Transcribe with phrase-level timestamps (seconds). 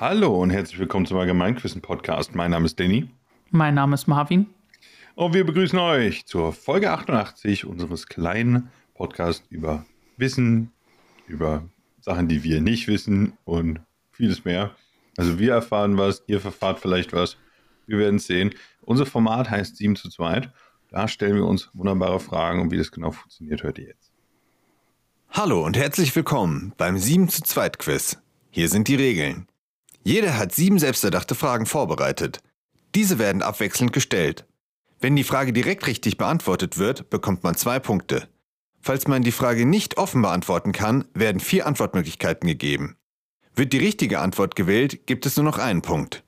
[0.00, 2.32] Hallo und herzlich willkommen zum Allgemeinquissen Podcast.
[2.32, 3.10] Mein Name ist Danny.
[3.50, 4.46] Mein Name ist Marvin.
[5.16, 9.84] Und wir begrüßen euch zur Folge 88 unseres kleinen Podcasts über
[10.16, 10.70] Wissen,
[11.26, 11.64] über
[12.00, 13.80] Sachen, die wir nicht wissen und
[14.12, 14.70] vieles mehr.
[15.16, 17.36] Also wir erfahren was, ihr verfahrt vielleicht was.
[17.88, 18.54] Wir werden es sehen.
[18.82, 20.42] Unser Format heißt 7 zu 2.
[20.90, 24.12] Da stellen wir uns wunderbare Fragen und wie das genau funktioniert, hört ihr jetzt.
[25.30, 28.18] Hallo und herzlich willkommen beim 7 zu 2 Quiz.
[28.50, 29.48] Hier sind die Regeln.
[30.02, 32.40] Jeder hat sieben selbsterdachte Fragen vorbereitet.
[32.94, 34.46] Diese werden abwechselnd gestellt.
[35.00, 38.28] Wenn die Frage direkt richtig beantwortet wird, bekommt man zwei Punkte.
[38.80, 42.96] Falls man die Frage nicht offen beantworten kann, werden vier Antwortmöglichkeiten gegeben.
[43.54, 46.24] Wird die richtige Antwort gewählt, gibt es nur noch einen Punkt.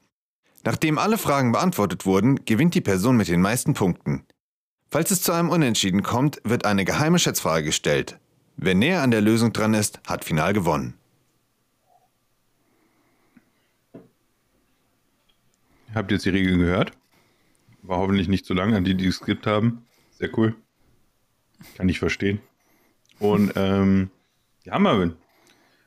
[0.64, 4.26] Nachdem alle Fragen beantwortet wurden, gewinnt die Person mit den meisten Punkten.
[4.90, 8.18] Falls es zu einem Unentschieden kommt, wird eine geheime Schätzfrage gestellt.
[8.56, 10.94] Wer näher an der Lösung dran ist, hat final gewonnen.
[15.94, 16.92] Habt ihr jetzt die Regeln gehört?
[17.82, 19.86] War hoffentlich nicht zu lang an die, die es gibt haben.
[20.10, 20.54] Sehr cool.
[21.76, 22.40] Kann ich verstehen.
[23.18, 24.10] Und ähm,
[24.64, 25.14] ja, Marvin.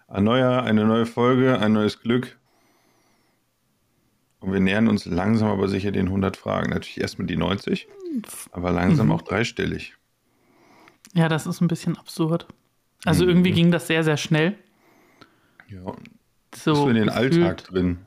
[0.07, 2.37] Ein neuer, eine neue Folge, ein neues Glück.
[4.39, 6.71] Und wir nähern uns langsam aber sicher den 100 Fragen.
[6.71, 7.87] Natürlich erstmal die 90,
[8.51, 9.13] aber langsam mhm.
[9.13, 9.95] auch dreistellig.
[11.13, 12.47] Ja, das ist ein bisschen absurd.
[13.05, 13.29] Also mhm.
[13.29, 14.57] irgendwie ging das sehr, sehr schnell.
[15.69, 15.85] Ja.
[16.55, 17.33] So bist du in den gefühlt.
[17.33, 17.97] Alltag drin.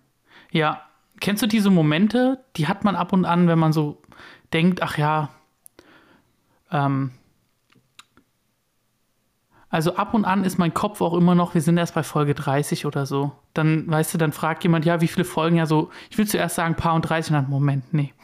[0.51, 0.87] Ja,
[1.27, 4.01] kennst du diese Momente, die hat man ab und an, wenn man so
[4.53, 5.31] denkt, ach ja,
[6.71, 7.11] ähm,
[9.69, 12.37] also ab und an ist mein Kopf auch immer noch, wir sind erst bei Folge
[12.37, 13.33] 30 oder so.
[13.55, 16.55] Dann, weißt du, dann fragt jemand, ja, wie viele Folgen, ja so, ich will zuerst
[16.55, 18.15] sagen, paar und 30, und dann, Moment, nee.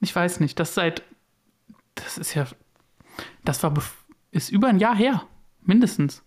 [0.00, 1.04] Ich weiß nicht, das seit,
[1.94, 2.48] das ist ja,
[3.44, 3.72] das war,
[4.32, 5.22] ist über ein Jahr her,
[5.62, 6.24] mindestens.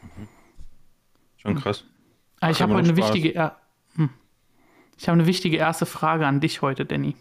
[0.00, 0.28] Mhm.
[1.38, 1.86] Schon krass.
[2.38, 3.56] Ah, ich habe heute eine wichtige, ja.
[5.02, 7.16] Ich habe eine wichtige erste Frage an dich heute, Danny.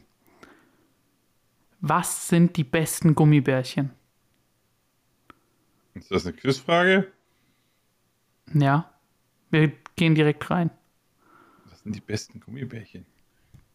[1.80, 3.90] Was sind die besten Gummibärchen?
[5.96, 7.12] Ist das eine Quizfrage?
[8.54, 8.94] Ja.
[9.50, 10.70] Wir gehen direkt rein.
[11.72, 13.08] Was sind die besten Gummibärchen?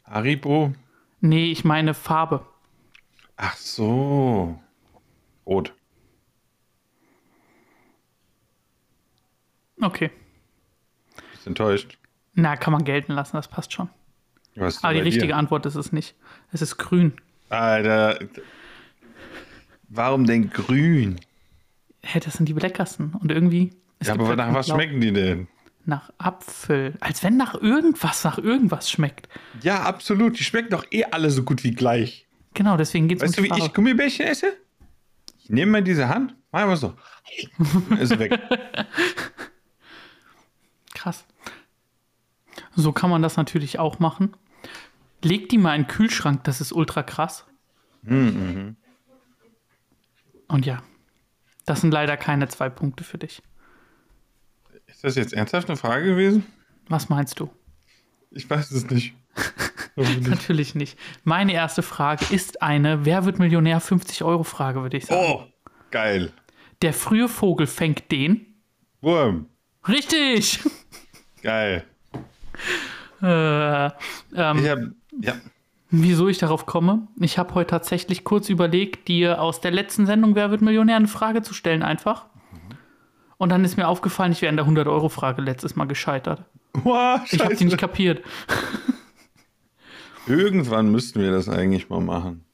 [0.05, 0.73] Haribo?
[1.21, 2.47] Nee, ich meine Farbe.
[3.37, 4.63] Ach so.
[5.45, 5.75] Rot.
[9.81, 10.13] Okay.
[11.33, 11.99] Bist enttäuscht?
[12.39, 13.89] Na, kann man gelten lassen, das passt schon.
[14.57, 15.37] Aber die richtige dir?
[15.37, 16.15] Antwort ist es nicht.
[16.53, 17.15] Es ist grün.
[17.49, 18.19] Alter.
[19.89, 21.17] Warum denn grün?
[22.03, 23.15] Hä, das sind die leckersten.
[23.15, 23.73] Und irgendwie.
[24.03, 24.77] Ja, aber halt nach was Blau.
[24.77, 25.49] schmecken die denn?
[25.85, 26.95] Nach Apfel.
[27.01, 29.29] Als wenn nach irgendwas, nach irgendwas schmeckt.
[29.63, 30.39] Ja, absolut.
[30.39, 32.27] Die schmecken doch eh alle so gut wie gleich.
[32.55, 34.53] Genau, deswegen geht's Weißt um du, wie ich Gummibärchen esse?
[35.39, 36.95] Ich nehme mal diese Hand, mach einfach so.
[38.01, 38.37] Ist weg.
[40.95, 41.25] Krass.
[42.75, 44.35] So kann man das natürlich auch machen.
[45.23, 47.45] Leg die mal in den Kühlschrank, das ist ultra krass.
[48.03, 48.77] Mhm.
[50.49, 50.83] Und ja,
[51.65, 53.43] das sind leider keine zwei Punkte für dich.
[54.87, 56.47] Ist das jetzt ernsthaft eine Frage gewesen?
[56.89, 57.51] Was meinst du?
[58.31, 59.15] Ich weiß es nicht.
[59.97, 60.99] Natürlich nicht.
[61.25, 65.21] Meine erste Frage ist eine Wer wird Millionär 50 Euro Frage, würde ich sagen.
[65.27, 65.45] Oh,
[65.91, 66.33] geil.
[66.83, 68.63] Der frühe Vogel fängt den
[69.01, 69.49] Wurm.
[69.89, 70.61] Richtig.
[71.43, 71.85] Geil.
[73.23, 73.93] Äh, ähm,
[74.35, 74.79] ich hab,
[75.21, 75.35] ja.
[75.91, 77.07] Wieso ich darauf komme?
[77.21, 81.07] Ich habe heute tatsächlich kurz überlegt, dir aus der letzten Sendung Wer wird Millionär eine
[81.09, 82.27] Frage zu stellen, einfach.
[83.39, 86.43] Und dann ist mir aufgefallen, ich wäre in der 100-Euro-Frage letztes Mal gescheitert.
[86.73, 88.23] Wow, ich habe die nicht kapiert.
[90.27, 92.45] Irgendwann müssten wir das eigentlich mal machen.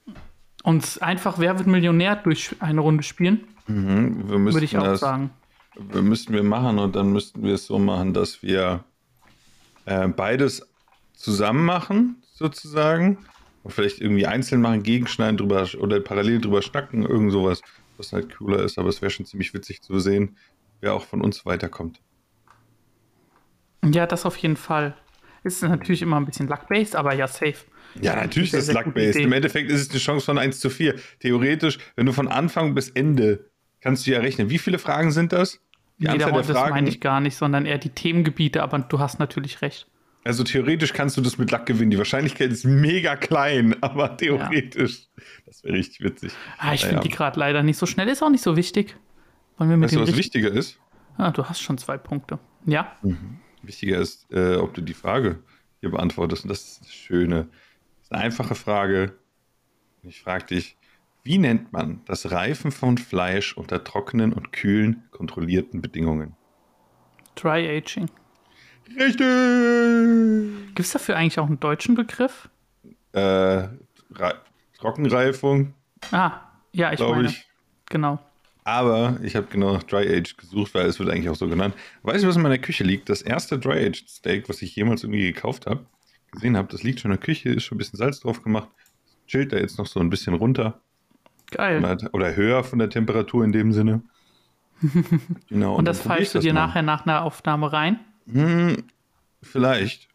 [0.62, 3.44] Und einfach Wer wird Millionär durch eine Runde spielen?
[3.67, 5.31] Mhm, Würde ich auch das, sagen.
[5.75, 8.84] Wir müssten wir machen und dann müssten wir es so machen, dass wir
[9.87, 10.69] äh, beides
[11.15, 13.19] zusammen machen, sozusagen.
[13.62, 17.62] Und vielleicht irgendwie einzeln machen, gegenschneiden drüber oder parallel drüber schnacken, irgend sowas,
[17.97, 18.76] was halt cooler ist.
[18.76, 20.36] Aber es wäre schon ziemlich witzig zu sehen,
[20.81, 22.00] wer auch von uns weiterkommt.
[23.84, 24.97] Ja, das auf jeden Fall.
[25.44, 27.55] Ist natürlich immer ein bisschen luck-based, aber ja, safe.
[28.00, 29.20] Ja, natürlich ist es luck-based.
[29.20, 30.94] Im Endeffekt ist es eine Chance von 1 zu 4.
[31.20, 33.50] Theoretisch, wenn du von Anfang bis Ende
[33.81, 34.50] kannst du ja rechnen.
[34.50, 35.61] Wie viele Fragen sind das?
[35.99, 36.55] Die nee, Anzahl der Fragen.
[36.55, 39.87] Das meine ich gar nicht, sondern eher die Themengebiete, aber du hast natürlich recht.
[40.24, 41.90] Also theoretisch kannst du das mit Lack gewinnen.
[41.90, 45.08] Die Wahrscheinlichkeit ist mega klein, aber theoretisch.
[45.16, 45.22] Ja.
[45.46, 46.32] Das wäre richtig witzig.
[46.58, 46.94] Ah, ich naja.
[46.94, 48.08] finde die gerade leider nicht so schnell.
[48.08, 48.96] Ist auch nicht so wichtig.
[49.58, 50.78] Wollen wir mit weißt du, was wichtiger ist?
[51.19, 52.38] Ah, du hast schon zwei Punkte.
[52.66, 52.96] Ja.
[53.02, 53.38] Mhm.
[53.62, 55.42] Wichtiger ist, äh, ob du die Frage
[55.80, 56.44] hier beantwortest.
[56.44, 57.48] Und das ist das Schöne.
[57.98, 59.19] Das ist eine einfache Frage.
[60.04, 60.76] Ich frage dich,
[61.24, 66.34] wie nennt man das Reifen von Fleisch unter trockenen und kühlen, kontrollierten Bedingungen?
[67.36, 68.08] Dry Aging.
[68.88, 70.75] Richtig!
[70.75, 72.49] Gibt es dafür eigentlich auch einen deutschen Begriff?
[73.12, 74.34] Äh, Re
[74.79, 75.75] Trockenreifung,
[76.11, 76.32] Ah,
[76.73, 77.29] ja, ich glaube meine.
[77.29, 77.46] ich.
[77.88, 78.19] Genau.
[78.64, 81.75] Aber ich habe genau nach Dry Age gesucht, weil es wird eigentlich auch so genannt.
[82.02, 83.08] Weißt du, was in meiner Küche liegt?
[83.08, 85.84] Das erste Dry Age Steak, was ich jemals irgendwie gekauft habe,
[86.32, 88.69] gesehen habe, das liegt schon in der Küche, ist schon ein bisschen Salz drauf gemacht,
[89.29, 90.81] chillt da jetzt noch so ein bisschen runter
[91.50, 91.79] Geil.
[91.79, 94.02] oder, oder höher von der Temperatur in dem Sinne.
[95.49, 95.76] Genau.
[95.76, 96.67] Und das probier ich pfeifst du dir mal.
[96.67, 98.00] nachher nach einer Aufnahme rein?
[98.30, 98.84] Hm,
[99.42, 100.08] vielleicht.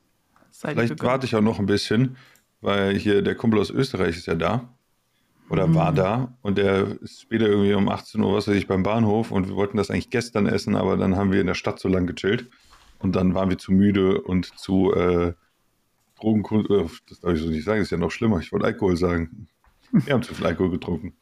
[0.52, 2.18] Sei Vielleicht warte ich auch noch ein bisschen,
[2.62, 4.70] weil hier der Kumpel aus Österreich ist ja da.
[5.50, 6.34] Oder war da.
[6.42, 9.32] Und der ist später irgendwie um 18 Uhr, was weiß ich, beim Bahnhof.
[9.32, 11.88] Und wir wollten das eigentlich gestern essen, aber dann haben wir in der Stadt so
[11.88, 12.50] lang gechillt.
[13.00, 15.34] Und dann waren wir zu müde und zu äh,
[16.20, 16.70] Drogenkund.
[16.70, 18.40] Äh, das darf ich so nicht sagen, das ist ja noch schlimmer.
[18.40, 19.48] Ich wollte Alkohol sagen.
[19.92, 21.14] Wir haben zu viel Alkohol getrunken.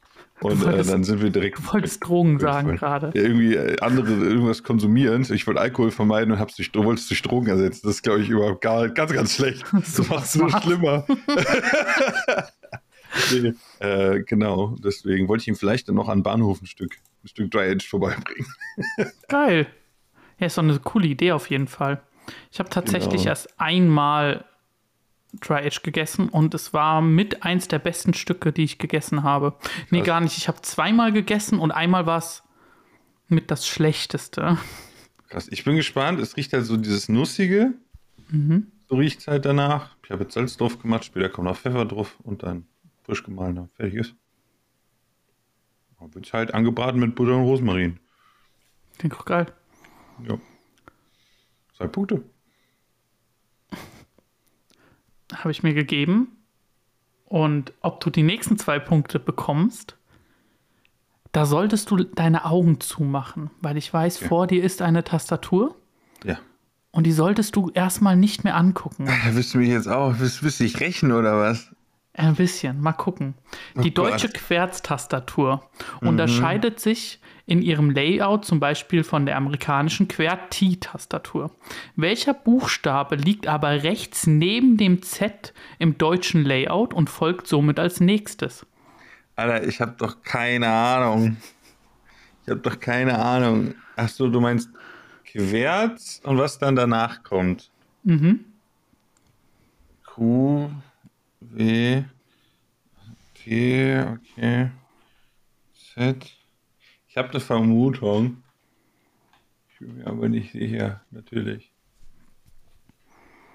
[0.41, 1.59] Und äh, wolltest- dann sind wir direkt.
[1.59, 3.11] Du wolltest Drogen sagen Ja, gerade.
[3.13, 5.25] irgendwie äh, andere irgendwas konsumieren.
[5.31, 7.81] Ich wollte Alkohol vermeiden und hab's durch, wollte es durch Drogen ersetzen.
[7.83, 9.63] Das ist, glaube ich, überhaupt gar, ganz, ganz schlecht.
[9.71, 11.05] Das macht es nur schlimmer.
[13.31, 17.27] nee, äh, genau, deswegen wollte ich ihm vielleicht dann noch an Bahnhof ein Stück, ein
[17.27, 18.45] Stück Dry Edge vorbeibringen.
[19.27, 19.67] Geil.
[20.39, 22.01] Ja, ist doch eine coole Idee auf jeden Fall.
[22.51, 23.29] Ich habe tatsächlich Genau.
[23.29, 24.45] erst einmal
[25.41, 29.55] Dry Edge gegessen und es war mit eins der besten Stücke, die ich gegessen habe.
[29.89, 30.37] Nee, gar nicht.
[30.37, 32.43] Ich habe zweimal gegessen und einmal war es
[33.27, 34.57] mit das Schlechteste.
[35.29, 36.19] Krass, ich bin gespannt.
[36.19, 37.73] Es riecht halt so dieses Nussige.
[38.29, 38.71] Mhm.
[38.87, 39.95] So riecht es halt danach.
[40.03, 42.67] Ich habe jetzt Salz drauf gemacht, später kommt noch Pfeffer drauf und dann
[43.03, 43.69] frisch gemahlener.
[43.75, 44.15] Fertig ist.
[45.99, 47.99] Dann wird halt angebraten mit Butter und Rosmarin.
[48.97, 49.47] Klingt auch geil.
[50.27, 50.37] Ja.
[51.75, 52.23] Zwei Punkte.
[55.35, 56.27] Habe ich mir gegeben.
[57.25, 59.97] Und ob du die nächsten zwei Punkte bekommst,
[61.31, 64.27] da solltest du deine Augen zumachen, weil ich weiß, Okay.
[64.27, 65.75] vor dir ist eine Tastatur
[66.23, 66.37] Ja.
[66.91, 69.05] und die solltest du erstmal nicht mehr angucken.
[69.25, 71.71] Da wirst du mich jetzt auch, wirst, wirst du dich rächen oder was?
[72.17, 73.33] Ein bisschen, mal gucken.
[73.75, 75.69] Die Oh deutsche Querztastatur
[75.99, 81.51] unterscheidet sich in ihrem Layout zum Beispiel von der amerikanischen QWERTY-Tastatur.
[81.97, 87.99] Welcher Buchstabe liegt aber rechts neben dem Z im deutschen Layout und folgt somit als
[87.99, 88.65] nächstes?
[89.35, 91.37] Alter, ich habe doch keine Ahnung.
[92.45, 93.75] Ich habe doch keine Ahnung.
[93.97, 94.69] Ach so, du meinst
[95.25, 97.69] Querz und was dann danach kommt?
[98.03, 98.45] Mhm.
[100.05, 100.69] Q,
[101.51, 102.03] W,
[103.35, 104.71] T, okay.
[105.73, 106.37] Z.
[107.07, 108.43] Ich habe eine Vermutung.
[109.69, 111.71] Ich bin mir aber nicht sicher, natürlich.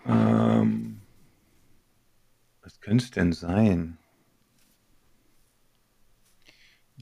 [0.07, 1.01] Ähm,
[2.63, 3.99] was könnte es denn sein?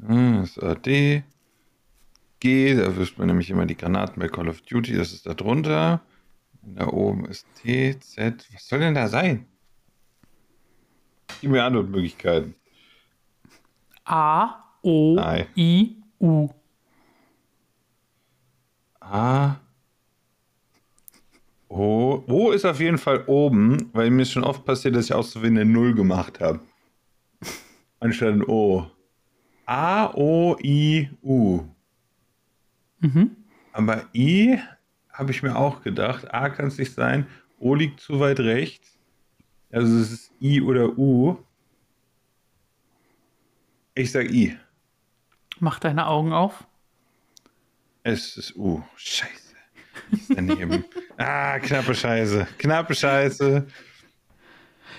[0.00, 1.23] Hm, Das ist AD.
[2.40, 5.35] G, da wirft man nämlich immer die Granaten bei Call of Duty, das ist da
[5.35, 6.00] drunter.
[6.62, 8.46] Und da oben ist T, Z.
[8.52, 9.46] Was soll denn da sein?
[11.40, 12.54] Gib mir Antwortmöglichkeiten.
[14.04, 15.46] A, O, Nein.
[15.56, 16.48] I, U.
[19.00, 19.56] A.
[21.69, 22.25] O.
[22.26, 25.32] O ist auf jeden Fall oben, weil mir ist schon oft passiert, dass ich aus
[25.32, 26.60] so wie eine Null gemacht habe.
[28.00, 28.90] Anstatt ein O.
[29.66, 31.62] A, O, I, U.
[33.00, 33.36] Mhm.
[33.72, 34.58] Aber I
[35.12, 36.32] habe ich mir auch gedacht.
[36.32, 37.26] A kann es nicht sein.
[37.58, 38.98] O liegt zu weit rechts.
[39.70, 41.37] Also es ist I oder U.
[43.95, 44.57] Ich sag I.
[45.61, 46.66] Mach deine Augen auf.
[48.02, 48.83] Es ist U.
[48.97, 49.54] Scheiße.
[50.12, 50.85] Ist daneben.
[51.19, 52.47] ah, knappe Scheiße.
[52.59, 53.66] Knappe Scheiße.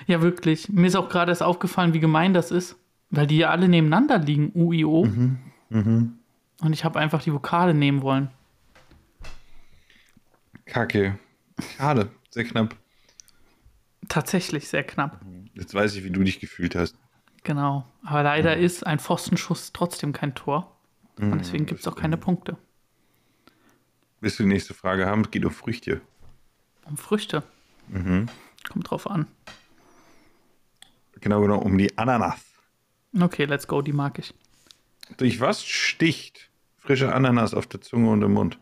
[0.06, 0.70] Ja, wirklich.
[0.70, 2.76] Mir ist auch gerade erst aufgefallen, wie gemein das ist,
[3.10, 5.06] weil die ja alle nebeneinander liegen, U, I, O.
[5.06, 6.20] Mhm.
[6.62, 8.30] Und ich habe einfach die Vokale nehmen wollen.
[10.66, 11.18] Kacke.
[11.78, 12.10] Schade.
[12.30, 12.76] Sehr knapp.
[14.10, 15.22] Tatsächlich sehr knapp.
[15.54, 16.98] Jetzt weiß ich, wie du dich gefühlt hast.
[17.44, 17.86] Genau.
[18.04, 20.76] Aber leider ist ein Pfostenschuss trotzdem kein Tor.
[21.18, 22.58] Und deswegen gibt es auch keine Punkte.
[24.22, 25.22] Willst du die nächste Frage haben?
[25.22, 26.02] Es geht um Früchte.
[26.86, 27.44] Um Früchte.
[27.90, 29.28] Kommt drauf an.
[31.22, 32.40] Genau genommen um die Ananas.
[33.20, 34.34] Okay, let's go, die mag ich.
[35.18, 38.60] Durch was sticht frische Ananas auf der Zunge und im Mund?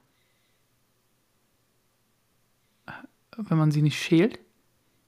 [3.38, 4.40] Wenn man sie nicht schält.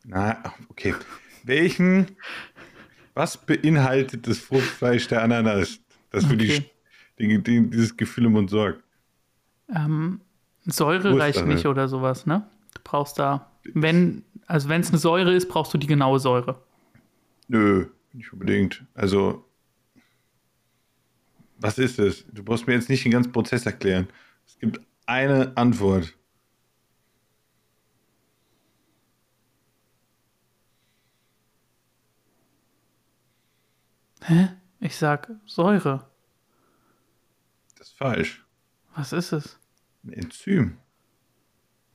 [0.09, 0.95] Na, okay.
[1.43, 2.07] Welchen,
[3.13, 6.71] was beinhaltet das Fruchtfleisch der Ananas, das für die, Okay.
[7.19, 8.83] die, die, dieses Gefühl im Mund sorgt?
[9.73, 10.21] Ähm,
[10.65, 12.49] Säure Wurst, reicht nicht oder sowas, ne?
[12.73, 16.59] Du brauchst da, wenn, also wenn es eine Säure ist, brauchst du die genaue Säure.
[17.47, 18.83] Nö, nicht unbedingt.
[18.95, 19.45] Also,
[21.59, 22.25] was ist es?
[22.33, 24.07] Du brauchst mir jetzt nicht den ganzen Prozess erklären.
[24.47, 26.15] Es gibt eine Antwort.
[34.29, 34.50] Hä?
[34.79, 36.07] Ich sag Säure.
[37.79, 38.45] Das ist falsch.
[38.95, 39.57] Was ist es?
[40.03, 40.77] Ein Enzym.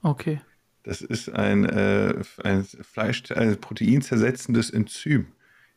[0.02, 0.40] Okay.
[0.82, 5.28] Das ist ein, äh, ein Fleisch, ein proteinzersetzendes Enzym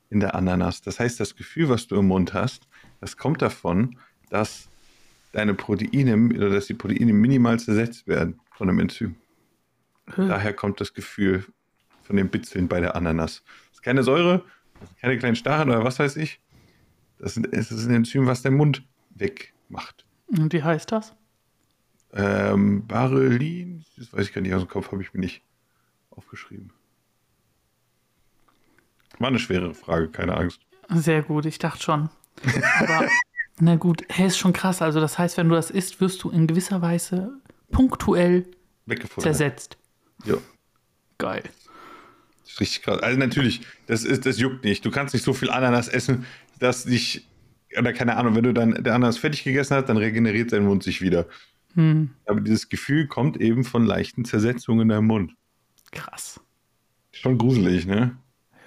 [0.09, 0.81] in der Ananas.
[0.81, 2.67] Das heißt, das Gefühl, was du im Mund hast,
[3.01, 3.99] das kommt davon,
[4.31, 4.67] dass
[5.33, 9.15] deine Proteine oder dass die Proteine minimal zersetzt werden von einem Enzym.
[10.15, 10.27] Hm.
[10.27, 11.45] Daher kommt das Gefühl
[12.01, 13.43] von dem Bitzeln bei der Ananas.
[13.45, 14.43] Das ist keine Säure,
[14.99, 16.41] keine kleinen Stacheln oder was weiß ich.
[17.19, 18.83] Das, ist ein Enzym, was dein Mund
[19.15, 20.05] wegmacht.
[20.27, 21.15] Und wie heißt das?
[22.13, 25.41] Ähm, Barelin, das weiß ich gar nicht aus dem Kopf, habe ich mir nicht
[26.11, 26.71] aufgeschrieben.
[29.19, 30.61] War eine schwere Frage, keine Angst.
[30.89, 32.09] Sehr gut, ich dachte schon.
[32.79, 33.07] Aber
[33.59, 34.81] na gut, hey, ist schon krass.
[34.81, 37.33] Also das heißt, wenn du das isst, wirst du in gewisser Weise
[37.71, 38.45] punktuell
[39.17, 39.77] zersetzt.
[40.25, 40.37] Ja,
[41.17, 41.43] Geil.
[42.43, 43.01] das ist richtig krass.
[43.01, 44.85] Also natürlich, das, ist, das juckt nicht.
[44.85, 46.25] Du kannst nicht so viel Ananas essen,
[46.59, 47.27] dass dich,
[47.77, 50.83] oder keine Ahnung, wenn du dann der Ananas fertig gegessen hast, dann regeneriert dein Mund
[50.83, 51.25] sich wieder.
[51.75, 55.33] Hm, Aber dieses Gefühl kommt eben von leichten Zersetzungen in deinem Mund.
[55.91, 56.39] krass.
[57.11, 58.15] Schon gruselig, ne?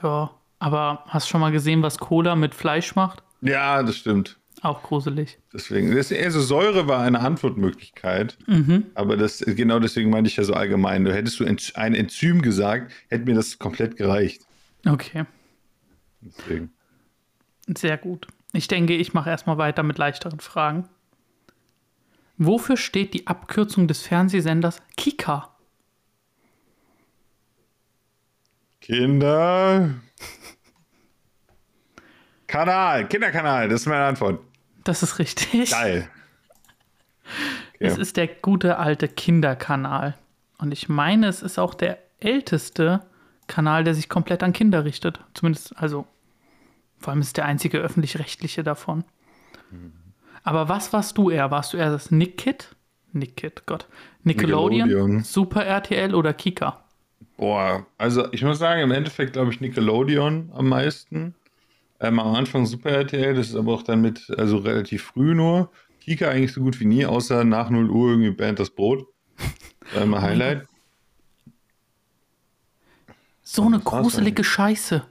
[0.02, 3.23] Ja, aber hast schon mal gesehen, was Cola mit Fleisch macht?
[3.42, 4.38] Ja, das stimmt.
[4.62, 5.38] Auch gruselig.
[5.54, 8.87] Deswegen, also Säure war eine Antwortmöglichkeit, Mhm.
[8.94, 11.04] aber das, genau deswegen meinte ich ja so allgemein.
[11.04, 14.42] Du hättest du ein Enzym gesagt, hätte mir das komplett gereicht.
[14.87, 15.25] Okay,
[16.20, 16.70] Deswegen.
[17.78, 18.26] Sehr gut.
[18.52, 20.88] Ich denke, ich mache erstmal weiter mit leichteren Fragen.
[22.36, 25.54] Wofür steht die Abkürzung des Fernsehsenders Kika?
[28.80, 29.90] Kinder.
[32.46, 34.40] Kanal, Kinderkanal, das ist meine Antwort.
[34.84, 35.70] Das ist richtig.
[35.70, 36.08] Geil.
[37.82, 38.02] Es Okay.
[38.02, 40.14] ist der gute alte Kinderkanal.
[40.58, 43.00] Und ich meine, es ist auch der älteste
[43.46, 45.20] Kanal, der sich komplett an Kinder richtet.
[45.32, 46.06] Zumindest, also,
[47.00, 49.04] vor allem ist es der einzige öffentlich-rechtliche davon.
[50.42, 51.50] Aber was warst du eher?
[51.50, 52.75] Warst du eher das Nick Kid?
[53.12, 53.88] Nick Kid, Gott.
[54.23, 55.25] Nickelodeon, Nickelodeon.
[55.25, 56.85] Super RTL oder Kika?
[57.37, 61.35] Boah, also ich muss sagen, im Endeffekt glaube ich Nickelodeon am meisten.
[61.99, 65.71] Ähm, am Anfang Super RTL, das ist aber auch dann mit, also relativ früh nur.
[66.00, 69.07] Kika eigentlich so gut wie nie, außer nach 0 Uhr irgendwie Band das Brot.
[69.95, 70.66] War immer Highlight.
[73.42, 75.04] So eine gruselige Scheiße.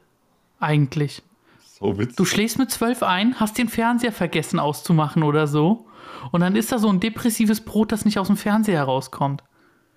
[0.59, 1.21] Eigentlich.
[1.79, 2.15] So witzig.
[2.15, 5.87] Du schläfst mit zwölf ein, hast den Fernseher vergessen auszumachen oder so.
[6.31, 9.43] Und dann ist da so ein depressives Brot, das nicht aus dem Fernseher rauskommt.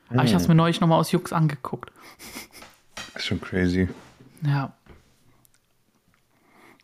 [0.08, 1.90] Aber ich habe es mir neulich nochmal aus Jux angeguckt.
[3.14, 3.88] ist schon crazy.
[4.42, 4.72] Ja.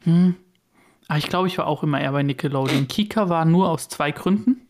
[0.05, 0.35] Hm.
[1.09, 2.89] Aber ich glaube, ich war auch immer eher bei Nickelodeon.
[2.89, 4.69] Kika war nur aus zwei Gründen.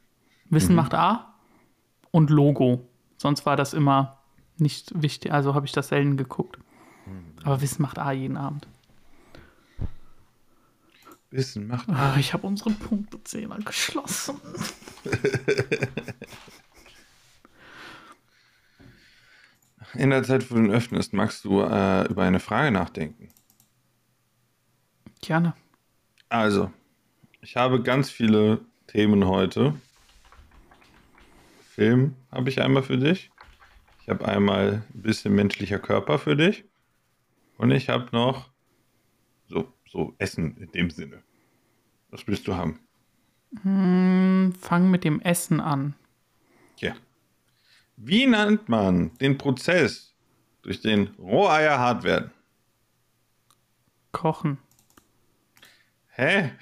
[0.51, 1.35] Wissen macht A
[2.11, 2.89] und Logo.
[3.17, 4.19] Sonst war das immer
[4.57, 5.33] nicht wichtig.
[5.33, 6.59] Also habe ich das selten geguckt.
[7.45, 8.67] Aber Wissen macht A jeden Abend.
[11.31, 11.89] Wissen macht.
[11.89, 14.41] Ah, ich habe unseren Punktezähler geschlossen.
[19.95, 23.31] In der Zeit, wo du ihn öffnest, magst du äh, über eine Frage nachdenken.
[25.21, 25.55] Gerne.
[26.29, 26.71] Also,
[27.41, 29.75] ich habe ganz viele Themen heute.
[31.71, 33.31] Film habe ich einmal für dich.
[34.03, 36.65] Ich habe einmal ein bisschen menschlicher Körper für dich.
[37.57, 38.51] Und ich habe noch
[39.89, 41.23] so, Essen in dem Sinne.
[42.11, 42.81] Was willst du haben?
[43.63, 45.95] Hm, fang mit dem Essen an.
[46.79, 46.95] Ja.
[47.97, 50.15] Wie nennt man den Prozess,
[50.63, 52.31] durch den Roheier hart werden?
[54.13, 54.59] Kochen.
[56.11, 56.51] Hä?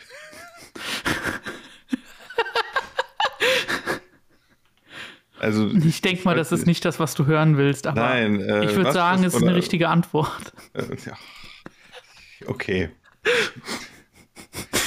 [5.38, 8.64] also, Ich denke mal, das ist nicht das, was du hören willst, aber Nein, äh,
[8.64, 10.52] ich würde sagen, ist es ist eine richtige Antwort.
[10.74, 11.16] Äh, ja.
[12.46, 12.90] Okay.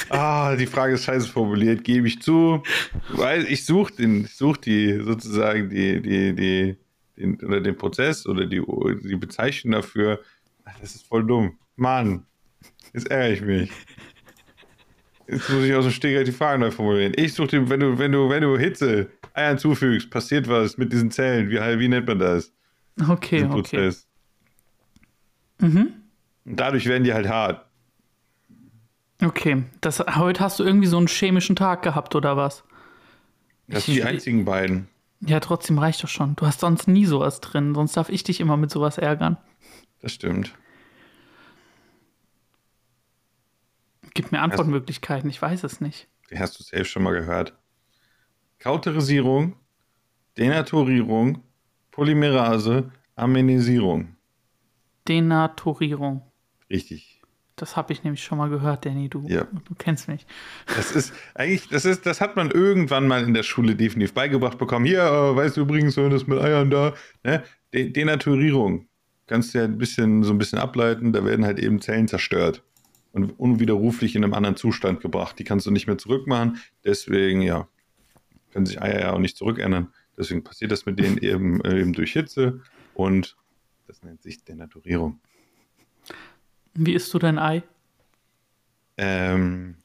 [0.08, 2.62] Ah, die Frage ist scheiße formuliert, gebe ich zu.
[3.10, 6.76] Weil ich suche den, ich suche die sozusagen die, die, die,
[7.16, 8.60] den, oder den Prozess oder die,
[9.04, 10.20] die Bezeichnung dafür.
[10.64, 11.56] Ach, Das ist voll dumm.
[11.76, 12.26] Mann,
[12.92, 13.70] jetzt ärgere ich mich.
[15.28, 17.12] Jetzt muss ich aus dem Stegreif die Frage neu formulieren.
[17.14, 20.92] Ich suche den, wenn du, wenn du, wenn du Hitze Eiern zufügst, passiert was mit
[20.92, 21.48] diesen Zellen.
[21.50, 22.52] Wie, wie nennt man das?
[23.00, 23.46] Okay, okay.
[23.46, 24.08] Prozess.
[25.60, 25.94] Und
[26.44, 27.64] dadurch werden die halt hart.
[29.22, 32.64] Okay, das, heute hast du irgendwie so einen chemischen Tag gehabt oder was?
[33.68, 34.88] Das sind die einzigen beiden.
[35.20, 36.34] Ja, trotzdem reicht doch schon.
[36.36, 39.36] Du hast sonst nie sowas drin, sonst darf ich dich immer mit sowas ärgern.
[40.00, 40.54] Das stimmt.
[44.14, 46.08] Gib mir Antwortmöglichkeiten, ich weiß es nicht.
[46.30, 47.54] Die hast du selbst schon mal gehört.
[48.58, 49.56] Kauterisierung,
[50.38, 51.42] Denaturierung,
[51.90, 54.16] Polymerase, Amenisierung.
[55.06, 56.22] Denaturierung.
[56.70, 57.19] Richtig.
[57.60, 59.08] Das habe ich nämlich schon mal gehört, Danny.
[59.10, 59.44] Du, Ja.
[59.44, 60.26] du kennst mich.
[60.66, 64.56] Das ist eigentlich, das ist, das hat man irgendwann mal in der Schule definitiv beigebracht
[64.56, 64.86] bekommen.
[64.86, 67.42] Hier, äh, weißt du übrigens, so das mit Eiern da, ne?
[67.74, 68.86] De Denaturierung.
[69.26, 72.64] Kannst du ja ein bisschen, so ein bisschen ableiten, da werden halt eben Zellen zerstört
[73.12, 75.38] und unwiderruflich in einem anderen Zustand gebracht.
[75.38, 76.58] Die kannst du nicht mehr zurückmachen.
[76.84, 77.68] Deswegen, ja,
[78.52, 79.92] können sich Eier ja auch nicht zurückändern.
[80.16, 82.60] Deswegen passiert das mit denen eben, äh, eben durch Hitze
[82.94, 83.36] und
[83.86, 85.20] das nennt sich Denaturierung.
[86.74, 87.62] Wie isst du dein Ei?
[88.96, 89.76] Ähm,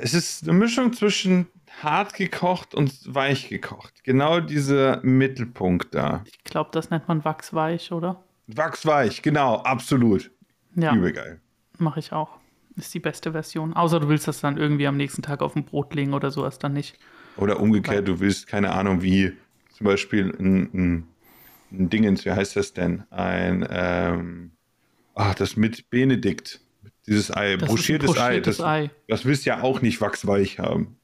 [0.00, 1.46] es ist eine Mischung zwischen
[1.82, 4.04] hart gekocht und weich gekocht.
[4.04, 6.22] Genau dieser Mittelpunkt da.
[6.26, 8.22] Ich glaube, das nennt man wachsweich, oder?
[8.46, 10.30] Wachsweich, genau, absolut.
[10.76, 11.40] Ja, Übel geil.
[11.78, 12.38] mache ich auch.
[12.76, 13.72] Ist die beste Version.
[13.74, 16.58] Außer du willst das dann irgendwie am nächsten Tag auf ein Brot legen oder sowas
[16.58, 16.98] dann nicht.
[17.36, 19.32] Oder umgekehrt, du willst, keine Ahnung, wie
[19.70, 21.08] zum Beispiel ein, ein,
[21.72, 23.04] ein Dingens, wie heißt das denn?
[23.10, 24.50] Ein, ähm,
[25.14, 26.60] ach, das mit Benedikt.
[27.06, 28.40] Dieses Ei, Das ist ein bruschiertes Ei.
[28.40, 28.90] Das, Ei.
[29.08, 30.96] das willst du ja auch nicht wachsweich haben.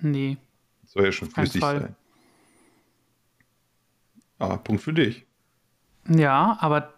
[0.00, 0.36] Nee.
[0.82, 1.96] Das soll ja schon flüssig sein.
[4.38, 5.26] Ah, Punkt für dich.
[6.08, 6.94] Ja, aber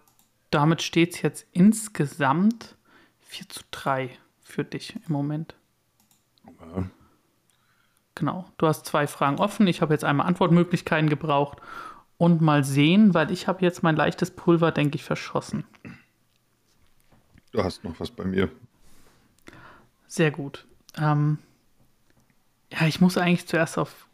[0.50, 2.76] damit steht es jetzt insgesamt
[3.20, 4.10] 4 zu 3
[4.42, 5.54] für dich im Moment.
[6.46, 6.84] Ja.
[8.14, 8.44] Genau.
[8.58, 9.66] Du hast zwei Fragen offen.
[9.66, 11.58] Ich habe jetzt einmal Antwortmöglichkeiten gebraucht.
[12.18, 15.64] Und mal sehen, weil ich habe jetzt mein leichtes Pulver, denke ich, verschossen.
[17.52, 18.50] Du hast noch was bei mir.
[20.06, 20.66] Sehr gut.
[20.96, 21.38] Ähm,
[22.72, 24.06] ja, ich muss eigentlich zuerst auf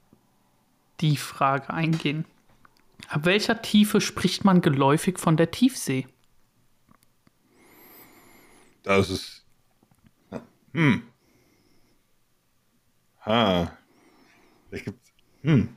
[1.00, 2.24] die Frage eingehen.
[3.08, 6.06] Ab welcher Tiefe spricht man geläufig von der Tiefsee?
[8.82, 9.44] Das ist.
[10.72, 11.02] Hm.
[13.24, 13.76] Ha.
[14.70, 15.12] Da gibt's.
[15.42, 15.68] Hm.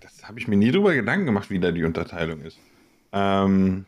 [0.00, 2.58] Das habe ich mir nie drüber Gedanken gemacht, wie da die Unterteilung ist.
[3.12, 3.86] Ähm,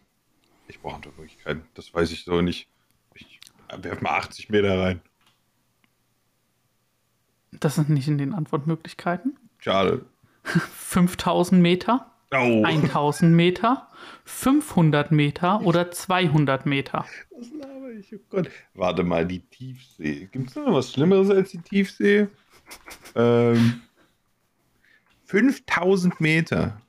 [0.74, 1.62] ich brauche Antwortmöglichkeiten.
[1.74, 2.68] Das weiß ich so nicht.
[3.14, 3.40] Ich
[3.76, 5.00] werf mal 80 Meter rein.
[7.52, 9.38] Das sind nicht in den Antwortmöglichkeiten.
[9.58, 10.04] Schade.
[10.44, 12.64] 5000 Meter, Oh.
[12.64, 13.88] 1000 Meter,
[14.24, 17.04] 500 Meter oder 200 Meter?
[17.36, 18.10] Was laber ich?
[18.14, 18.50] Oh Gott.
[18.72, 20.28] Warte mal, die Tiefsee.
[20.32, 22.28] Gibt es noch was Schlimmeres als die Tiefsee?
[23.14, 23.82] Ähm,
[25.26, 26.80] 5000 Meter.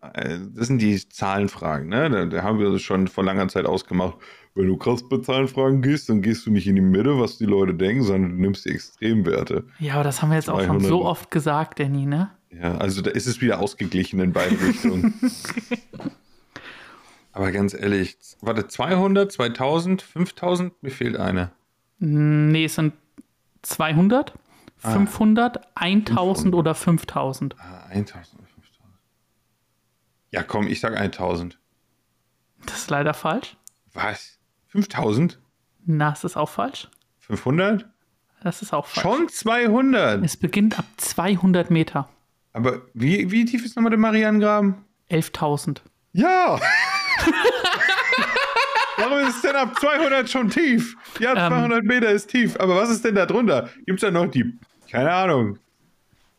[0.00, 2.10] Das äh, Das sind die Zahlenfragen, ne?
[2.10, 4.16] Da, da haben wir uns schon vor langer Zeit ausgemacht.
[4.54, 7.44] Wenn du krass bei Zahlenfragen gehst, dann gehst du nicht in die Mitte, was die
[7.44, 9.66] Leute denken, sondern du nimmst die Extremwerte.
[9.78, 10.88] Ja, aber das haben wir jetzt auch schon 200.
[10.88, 12.30] so oft gesagt, Danny, ne?
[12.50, 15.12] Ja, also da ist es wieder ausgeglichen in beide Richtungen.
[17.32, 21.52] Aber ganz ehrlich, warte, 200, 2000, 5000, mir fehlt eine.
[21.98, 22.94] Nee, es sind
[23.62, 24.32] 200,
[24.82, 24.92] Ah.
[24.92, 27.56] 500, 1000 oder 5000.
[27.58, 28.45] Ah, 1000 oder 5000.
[30.36, 31.58] Ja, komm, ich sag 1000.
[32.66, 33.56] Das ist leider falsch.
[33.94, 34.38] Was?
[34.66, 35.40] 5000?
[35.86, 36.88] Na, ist das auch falsch?
[37.20, 37.88] 500?
[38.42, 39.00] Das ist auch falsch.
[39.02, 40.22] Schon 200.
[40.22, 42.10] Es beginnt ab 200 Meter.
[42.52, 44.74] Aber wie, wie tief ist nochmal der Marianengraben?
[45.10, 45.78] 11.000.
[46.12, 46.60] Ja!
[48.98, 50.98] Warum ist es denn ab 200 schon tief?
[51.18, 51.50] Ja, Ähm.
[51.50, 52.60] 200 Meter ist tief.
[52.60, 53.70] Aber was ist denn da drunter?
[53.86, 54.52] Gibt es da noch die,
[54.90, 55.58] keine Ahnung,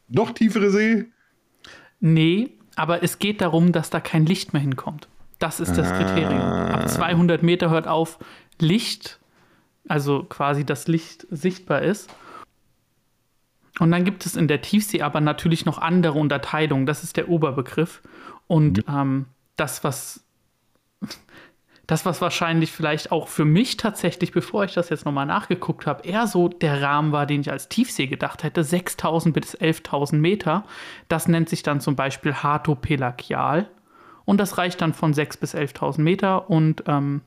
[0.07, 1.05] noch tiefere See?
[1.99, 5.07] Nee, aber es geht darum, dass da kein Licht mehr hinkommt.
[5.39, 6.41] Das ist das Kriterium.
[6.41, 8.19] Ab 200 Meter hört auf
[8.59, 9.19] Licht,
[9.87, 12.09] also quasi das Licht sichtbar ist.
[13.79, 16.85] Und dann gibt es in der Tiefsee aber natürlich noch andere Unterteilungen.
[16.85, 18.01] Das ist der Oberbegriff.
[18.47, 20.23] Und ähm, das, was
[21.87, 26.05] das, was wahrscheinlich vielleicht auch für mich tatsächlich, bevor ich das jetzt nochmal nachgeguckt habe,
[26.05, 30.65] eher so der Rahmen war, den ich als Tiefsee gedacht hätte, 6000 bis 11.000 Meter.
[31.07, 33.69] Das nennt sich dann zum Beispiel Hatopelagial.
[34.25, 36.49] Und das reicht dann von 6.000 bis 11.000 Meter.
[36.49, 37.21] Und ähm,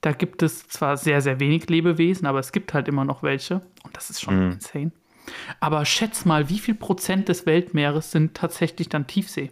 [0.00, 3.62] da gibt es zwar sehr, sehr wenig Lebewesen, aber es gibt halt immer noch welche.
[3.82, 4.92] Und das ist schon insane.
[5.58, 9.50] Aber schätz mal, wie viel Prozent des Weltmeeres sind tatsächlich dann Tiefsee?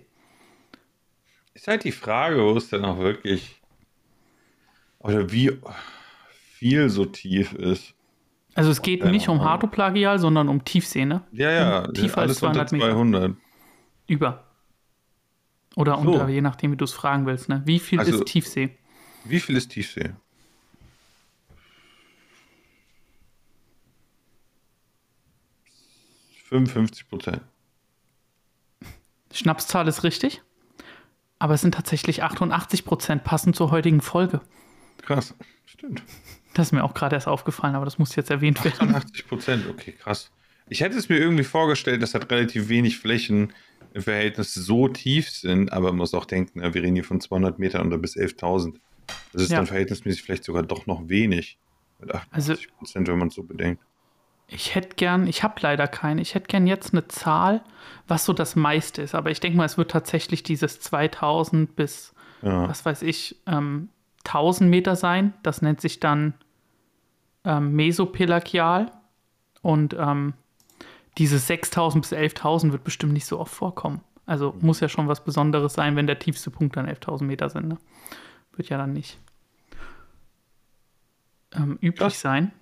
[1.54, 3.60] Ist halt die Frage, wo es denn auch wirklich.
[5.04, 5.52] Oder wie
[6.54, 7.94] viel so tief ist.
[8.54, 9.42] Also es geht nicht um.
[9.44, 11.22] Hartoplagial, sondern um Tiefsee, ne?
[11.30, 12.90] Ja, ja, tiefer als alles unter 200 Meter.
[12.92, 13.36] 200.
[14.06, 14.44] Über.
[15.76, 16.12] Oder So.
[16.12, 17.62] unter, je nachdem, wie du es fragen willst, ne?
[17.66, 18.78] Wie viel Also- ist Tiefsee?
[19.24, 20.12] Wie viel ist Tiefsee?
[26.44, 27.42] Fünfundfünfzig Prozent.
[29.32, 30.42] Schnapszahl ist richtig,
[31.38, 34.40] aber es sind tatsächlich 88 Prozent passend zur heutigen Folge.
[35.04, 35.34] Krass.
[35.66, 36.02] Stimmt.
[36.54, 38.90] Das ist mir auch gerade erst aufgefallen, aber das muss jetzt erwähnt werden.
[38.94, 40.30] 88 Prozent, okay, krass.
[40.68, 43.52] Ich hätte es mir irgendwie vorgestellt, das hat relativ wenig Flächen
[43.92, 47.20] im Verhältnis so tief sind, aber man muss auch denken, ne, wir reden hier von
[47.20, 48.76] 200 Metern oder bis 11.000.
[49.32, 49.58] Das ist Ja.
[49.58, 51.58] dann verhältnismäßig vielleicht sogar doch noch wenig.
[52.00, 53.82] Mit 88 Also- Prozent, wenn man es so bedenkt.
[54.46, 57.62] Ich hätte gern, ich habe leider keine, ich hätte gern jetzt eine Zahl,
[58.06, 59.14] was so das meiste ist.
[59.14, 62.68] Aber ich denke mal, es wird tatsächlich dieses 2000 bis, Ja.
[62.68, 63.88] was weiß ich, ähm,
[64.24, 65.34] 1000 Meter sein.
[65.42, 66.34] Das nennt sich dann
[67.44, 68.90] ähm, Mesopelagial.
[69.62, 70.34] Und ähm,
[71.18, 74.00] dieses 6000 bis 11.000 wird bestimmt nicht so oft vorkommen.
[74.26, 77.68] Also muss ja schon was Besonderes sein, wenn der tiefste Punkt dann 11.000 Meter sind.
[77.68, 77.78] Ne?
[78.56, 79.18] Wird ja dann nicht
[81.54, 82.20] ähm, üblich Krass.
[82.20, 82.52] sein.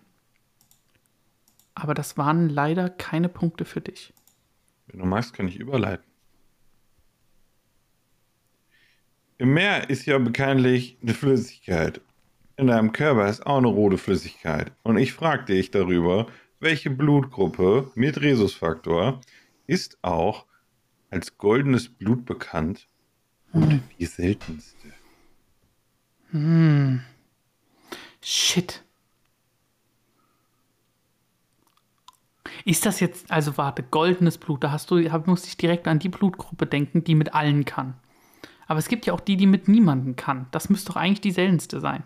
[1.74, 4.12] Aber das waren leider keine Punkte für dich.
[4.86, 6.04] Wenn du magst, kann ich überleiten.
[9.38, 12.00] Im Meer ist ja bekanntlich eine Flüssigkeit.
[12.56, 14.72] In deinem Körper ist auch eine rote Flüssigkeit.
[14.82, 16.26] Und ich fragte dich darüber,
[16.60, 19.20] welche Blutgruppe mit Rhesusfaktor
[19.66, 20.46] ist auch
[21.10, 22.86] als goldenes Blut bekannt
[23.52, 24.88] und die seltenste.
[28.22, 28.84] Shit.
[32.64, 35.98] Ist das jetzt, also warte, goldenes Blut, da hast du, da musste ich direkt an
[35.98, 37.94] die Blutgruppe denken, die mit allen kann.
[38.72, 40.46] Aber es gibt ja auch die, die mit niemandem kann.
[40.50, 42.04] Das müsste doch eigentlich die seltenste sein.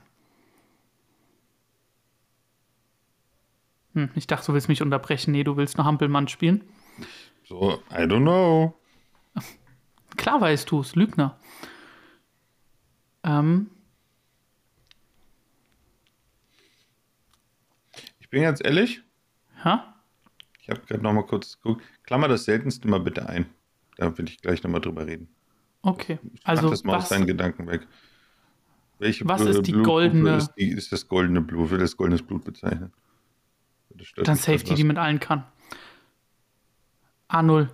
[3.94, 5.30] Hm, ich dachte, du willst mich unterbrechen.
[5.30, 6.64] Nee, du willst noch Hampelmann spielen.
[7.44, 8.74] So, I don't know.
[10.16, 11.38] Klar weißt du es, Lügner.
[13.22, 13.70] Ähm,
[18.18, 19.04] Ich bin ganz ehrlich,
[19.62, 19.94] ha?
[20.60, 21.84] ich habe gerade noch mal kurz geguckt.
[22.02, 23.46] Klammer das seltenste mal bitte ein.
[23.98, 25.28] Da will ich gleich noch mal drüber reden.
[25.86, 26.18] Okay.
[26.42, 27.86] Also, das mal aus was, deinen Gedanken weg.
[28.98, 31.70] Welche Was Bl- ist die Blutgruppe goldene- Ist, die, ist das goldene Blut?
[31.70, 32.92] Wird das goldenes Blut bezeichnet?
[34.16, 35.44] Dann mich safe die, mit allen kann.
[37.28, 37.68] A0.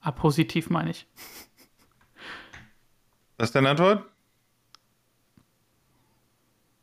[0.00, 1.06] A positiv meine ich.
[3.36, 4.04] Was ist deine Antwort?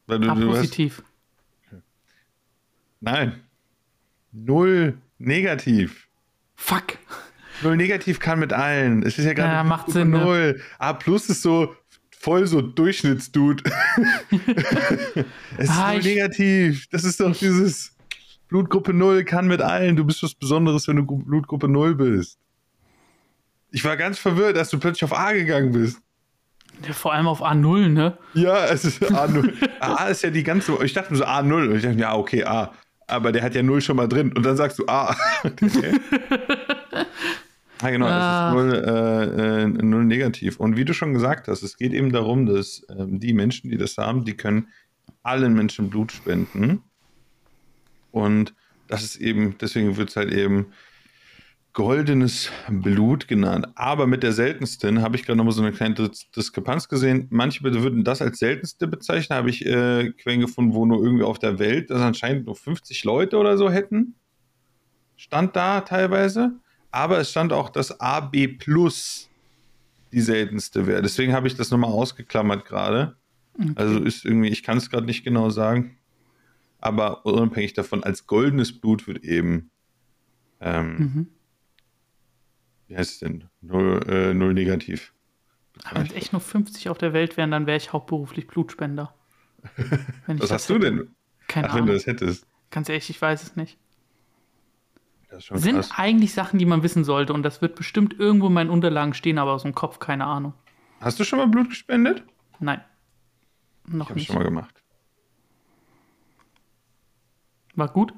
[0.05, 1.03] Weil du, A du hast, positiv.
[2.99, 3.41] nein.
[4.31, 6.07] Null negativ.
[6.55, 6.99] Fuck.
[7.61, 9.03] Null negativ kann mit allen.
[9.03, 10.19] Es ist ja gerade Ja, macht Sinn, ne?
[10.19, 10.61] Null.
[10.79, 11.75] A plus ist so
[12.19, 13.63] voll so Durchschnittsdude.
[15.57, 16.87] es ist Ah, null ich- negativ.
[16.91, 17.95] Das ist doch dieses
[18.47, 19.95] Blutgruppe Null kann mit allen.
[19.95, 22.37] Du bist was Besonderes, wenn du Gru- Blutgruppe Null bist.
[23.71, 25.99] Ich war ganz verwirrt, als du plötzlich auf A gegangen bist.
[26.85, 28.17] Ja, vor allem auf A0, ne?
[28.33, 29.53] Ja, es ist A0.
[29.79, 30.77] A ist ja die ganze.
[30.83, 31.69] Ich dachte nur so A0.
[31.69, 32.73] Und ich dachte, ja, okay, A.
[33.07, 34.33] Aber der hat ja 0 schon mal drin.
[34.33, 35.15] Und dann sagst du A.
[37.81, 38.05] ja, genau.
[38.07, 38.53] Ah.
[38.55, 40.59] Es ist 0, äh, äh, null negativ.
[40.59, 43.77] Und wie du schon gesagt hast, es geht eben darum, dass ähm, die Menschen, die
[43.77, 44.67] das haben, die können
[45.23, 46.83] allen Menschen Blut spenden.
[48.11, 48.53] Und
[48.87, 50.67] das ist eben, deswegen wird es halt eben
[51.73, 53.67] goldenes Blut genannt.
[53.75, 57.27] Aber mit der seltensten habe ich gerade nochmal so eine kleine Dis Diskrepanz gesehen.
[57.29, 59.37] Manche würden das als seltenste bezeichnen.
[59.37, 63.03] Habe ich äh, Quellen gefunden, wo nur irgendwie auf der Welt das anscheinend nur 50
[63.03, 64.15] Leute oder so hätten.
[65.17, 66.53] Stand da teilweise.
[66.95, 69.29] Aber es stand auch, dass AB Plus
[70.13, 71.01] die seltenste wäre.
[71.01, 73.17] Deswegen habe ich das nochmal ausgeklammert gerade.
[73.75, 75.97] Also ist irgendwie, ich kann es gerade nicht genau sagen.
[76.79, 79.71] Aber unabhängig davon, als goldenes Blut wird eben
[80.61, 81.27] ähm, Mhm.
[82.87, 83.43] wie heißt es denn?
[83.61, 85.11] Null, äh, null negativ.
[85.83, 89.13] Aber wenn es echt nur 50 auf der Welt wären, dann wäre ich hauptberuflich Blutspender.
[90.27, 90.85] Was hast du hätte.
[90.85, 91.15] denn?
[91.47, 91.95] Keine Ach, wenn du Ahnung.
[91.95, 92.47] das hättest.
[92.71, 93.77] Ganz ehrlich, ich weiß es nicht.
[95.39, 95.91] Sind krass.
[95.95, 97.33] eigentlich Sachen, die man wissen sollte.
[97.33, 100.53] Und das wird bestimmt irgendwo in meinen Unterlagen stehen, aber aus dem Kopf keine Ahnung.
[101.01, 102.23] Hast du schon mal Blut gespendet?
[102.59, 102.81] Nein.
[103.87, 104.27] Noch Hab ich nicht.
[104.27, 104.83] schon mal gemacht.
[107.75, 108.13] War gut?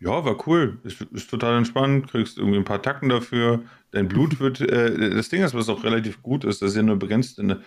[0.00, 0.80] Ja, war cool.
[0.82, 2.10] Ist, ist total entspannt.
[2.10, 3.62] Kriegst irgendwie ein paar Tacken dafür.
[3.92, 4.60] Dein Blut wird.
[4.60, 7.62] Äh, das Ding ist, was auch relativ gut ist, das ist ja eine begrenzte, eine,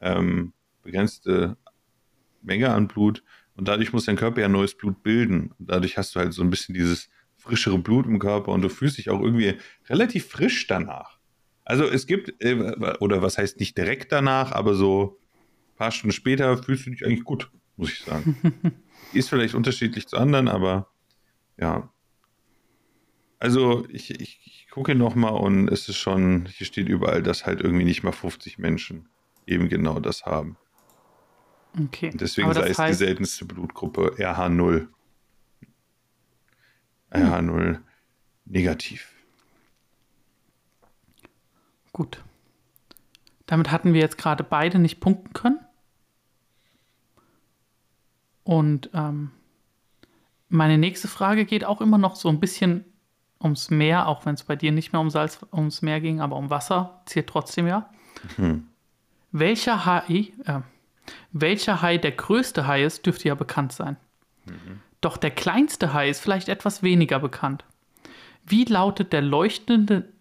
[0.00, 1.56] ähm, begrenzte
[2.42, 3.22] Menge an Blut.
[3.54, 5.54] Und dadurch muss dein Körper ja neues Blut bilden.
[5.58, 7.08] Und dadurch hast du halt so ein bisschen dieses
[7.46, 9.54] frischere Blut im Körper und du fühlst dich auch irgendwie
[9.88, 11.18] relativ frisch danach.
[11.64, 12.54] Also es gibt, äh,
[13.00, 15.18] oder was heißt nicht direkt danach, aber so
[15.72, 18.36] ein paar Stunden später fühlst du dich eigentlich gut, muss ich sagen.
[19.12, 20.88] Ist vielleicht unterschiedlich zu anderen, aber
[21.58, 21.90] ja.
[23.38, 27.60] Also ich, ich, ich gucke nochmal und es ist schon, hier steht überall, dass halt
[27.60, 29.08] irgendwie nicht mal 50 Menschen
[29.46, 30.56] eben genau das haben.
[31.78, 32.10] Okay.
[32.10, 34.88] Und deswegen sei es die heißt, seltenste Blutgruppe RH0.
[37.12, 37.80] RH0
[38.44, 39.12] negativ.
[41.92, 42.22] Gut.
[43.46, 45.60] Damit hatten wir jetzt gerade beide nicht punkten können.
[48.44, 49.30] Und ähm,
[50.48, 52.84] meine nächste Frage geht auch immer noch so ein bisschen
[53.42, 56.36] ums Meer, auch wenn es bei dir nicht mehr um Salz, ums Meer ging, aber
[56.36, 57.90] um Wasser, zählt trotzdem ja.
[58.36, 58.68] Hm.
[59.32, 60.60] Welcher Hai, äh,
[61.32, 63.96] welcher Hai der größte Hai ist, dürfte ja bekannt sein.
[65.06, 67.64] Doch der kleinste Hai ist vielleicht etwas weniger bekannt.
[68.44, 70.12] Wie lautet der leuchtende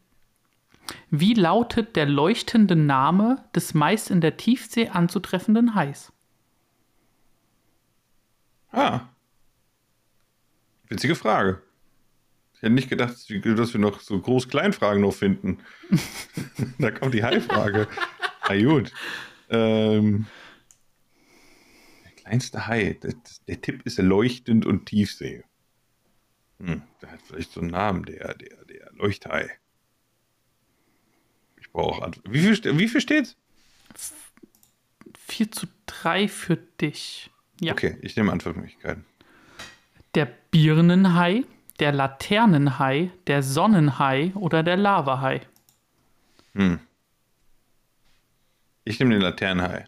[1.09, 6.13] wie lautet der leuchtende Name des meist in der Tiefsee anzutreffenden Hais?
[8.71, 9.07] Ah.
[10.87, 11.63] Witzige Frage.
[12.53, 15.61] Ich hätte nicht gedacht, dass wir noch so Groß-Klein-Fragen noch finden.
[16.77, 17.87] da kommt die Hai-Frage.
[18.47, 18.93] Na gut.
[19.49, 20.27] Ähm,
[22.25, 22.97] kleinste Hai.
[23.01, 23.13] Der,
[23.47, 25.43] der Tipp ist leuchtend und Tiefsee.
[26.59, 29.49] Hm, der hat vielleicht so einen Namen, der, der, der Leuchthai.
[31.59, 32.25] Ich brauche Antwort.
[32.31, 33.37] Wie viel, wie viel steht's?
[35.27, 37.29] 4 zu 3 für dich.
[37.61, 37.73] Ja.
[37.73, 39.05] Okay, ich nehme Antwortmöglichkeiten.
[40.13, 41.43] Der Birnenhai,
[41.79, 45.41] der Laternenhai, der Sonnenhai oder der Lavahai?
[46.53, 46.79] Hm.
[48.85, 49.87] Ich nehme den Laternenhai.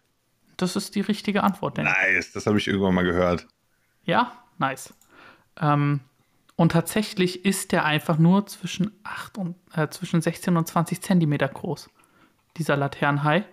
[0.58, 2.16] Das ist die richtige Antwort, denke ich.
[2.16, 3.48] Nice, das habe ich irgendwann mal gehört.
[4.04, 4.94] Ja, nice.
[5.60, 6.00] Ähm,
[6.56, 11.48] und tatsächlich ist der einfach nur zwischen, 8 und, äh, zwischen 16 und 20 Zentimeter
[11.48, 11.90] groß.
[12.58, 13.46] Dieser Laternenhai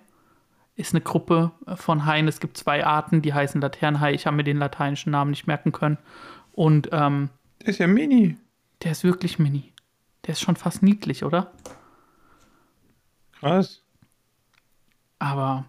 [0.76, 2.26] ist eine Gruppe von Haien.
[2.26, 4.14] Es gibt zwei Arten, die heißen Laternenhai.
[4.14, 5.98] Ich habe mir den lateinischen Namen nicht merken können.
[6.52, 7.28] Und ähm,
[7.60, 8.38] Der ist ja mini.
[8.82, 9.72] der ist wirklich mini.
[10.24, 11.52] Der ist schon fast niedlich, oder?
[13.38, 13.82] Krass.
[15.18, 15.66] Aber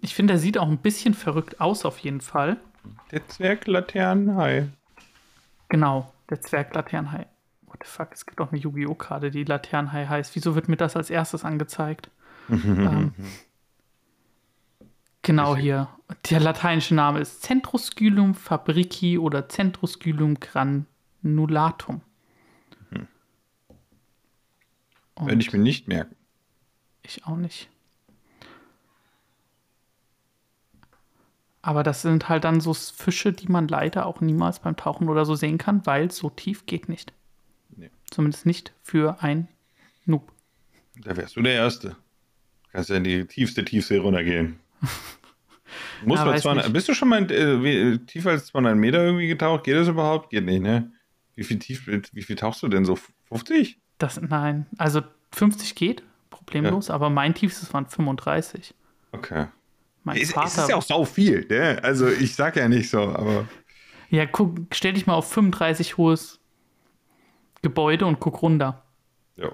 [0.00, 2.56] ich finde, der sieht auch ein bisschen verrückt aus, auf jeden Fall.
[3.10, 4.68] Der Zwerglaternenhai.
[5.68, 7.26] Genau, der Zwerglaternenhai.
[7.66, 8.94] What the fuck, es gibt auch eine Yu-Gi-Oh!
[8.94, 10.34] Karte, die Laternenhai heißt.
[10.34, 12.10] Wieso wird mir das als erstes angezeigt?
[12.48, 13.14] ähm,
[15.22, 15.88] genau hier.
[16.30, 22.00] Der lateinische Name ist Centrosculum fabrici oder Centrosculum granulatum.
[25.14, 26.16] Und Werde ich mir nicht merken.
[27.02, 27.69] ich auch nicht.
[31.62, 35.24] Aber das sind halt dann so Fische, die man leider auch niemals beim Tauchen oder
[35.26, 37.12] so sehen kann, weil so tief geht nicht.
[37.76, 37.90] Nee.
[38.10, 39.48] Zumindest nicht für ein
[40.06, 40.32] Noob.
[41.02, 41.96] Da wärst du der Erste.
[42.72, 44.58] Kannst ja in die tiefste Tiefsee runtergehen.
[46.04, 46.72] Muss Ja, man weiß 200, nicht.
[46.72, 49.64] bist du schon mal äh, wie, tiefer als 200 Meter irgendwie getaucht?
[49.64, 50.30] Geht das überhaupt?
[50.30, 50.90] Geht nicht, ne?
[51.34, 52.96] Wie viel tief, wie viel tauchst du denn so?
[53.28, 53.78] 50?
[53.98, 58.74] Das, nein, also 50 geht, problemlos, aber mein tiefstes waren 35.
[59.12, 59.46] Okay.
[60.04, 60.46] Mein Es, Vater.
[60.46, 61.78] es ist ja auch sau viel, ne?
[61.82, 63.46] Also ich sag ja nicht so, aber
[64.10, 66.40] ja, guck, stell dich mal auf 35 hohes
[67.62, 68.82] Gebäude und guck runter.
[69.36, 69.50] ja.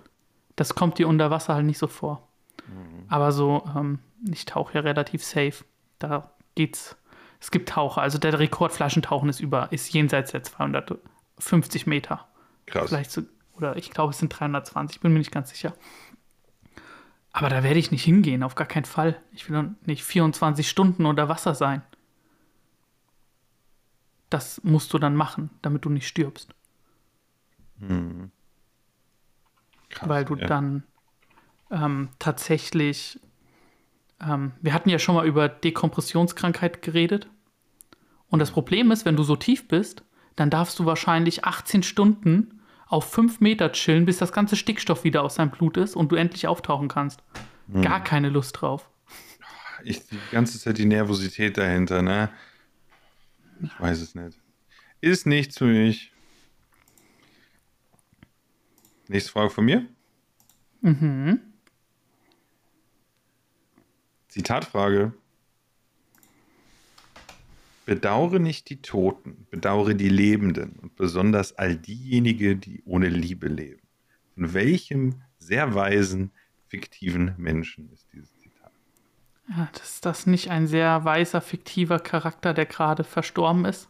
[0.55, 2.27] Das kommt dir unter Wasser halt nicht so vor.
[2.67, 3.05] Mhm.
[3.09, 3.99] Aber so, ähm,
[4.33, 5.67] ich tauche ja relativ safe.
[5.99, 6.97] Da geht's.
[7.39, 8.01] Es gibt Taucher.
[8.01, 12.27] Also der Rekordflaschentauchen ist über, ist jenseits der 250 Meter.
[12.65, 12.89] Krass.
[12.89, 13.21] Vielleicht so,
[13.55, 15.75] oder ich glaube, es sind 320, bin mir nicht ganz sicher.
[17.37, 19.20] Aber da werde ich nicht hingehen, auf gar keinen Fall.
[19.33, 21.83] Ich will nicht 24 Stunden unter Wasser sein.
[24.31, 26.55] Das musst du dann machen, damit du nicht stirbst.
[29.90, 30.46] Krass, weil du ja.
[30.46, 30.85] dann
[31.70, 33.20] ähm, tatsächlich,
[34.18, 37.29] ähm, wir hatten ja schon mal über Dekompressionskrankheit geredet.
[38.31, 40.05] Und das Problem ist, wenn du so tief bist,
[40.37, 42.56] dann darfst du wahrscheinlich 18 Stunden
[42.87, 46.16] auf 5 Meter chillen, bis das ganze Stickstoff wieder aus deinem Blut ist und du
[46.16, 47.22] endlich auftauchen kannst.
[47.70, 47.83] Hm.
[47.83, 48.88] Gar keine Lust drauf.
[49.85, 52.31] Ich, die ganze Zeit die Nervosität dahinter, ne?
[53.62, 54.38] Ich weiß es nicht.
[55.01, 56.12] Ist nichts für mich.
[59.09, 59.87] Nächste Frage von mir.
[60.81, 61.40] Mhm.
[64.29, 65.12] Zitatfrage.
[67.87, 73.81] Bedauere nicht die Toten, bedauere die Lebenden und besonders all diejenigen, die ohne Liebe leben.
[74.35, 76.33] Von welchem sehr weisen,
[76.66, 78.72] fiktiven Menschen ist dieses Zitat?
[79.49, 83.88] Ja, das ist das nicht ein sehr weißer, fiktiver Charakter, der gerade verstorben ist?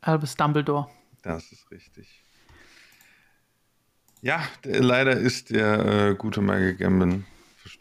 [0.00, 0.88] Albus Dumbledore.
[1.22, 2.24] Das ist richtig.
[4.22, 7.26] Ja, der, leider ist der äh, gute Michael Gambon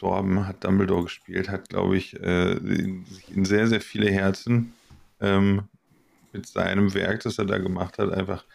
[0.03, 4.73] verstorben, hat Dumbledore gespielt, hat, glaube ich, äh, in, in sehr, sehr viele Herzen
[5.21, 5.63] ähm,
[6.33, 8.45] mit seinem Werk, das er da gemacht hat, einfach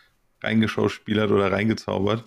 [0.43, 2.25] reingeschauspielert oder reingezaubert.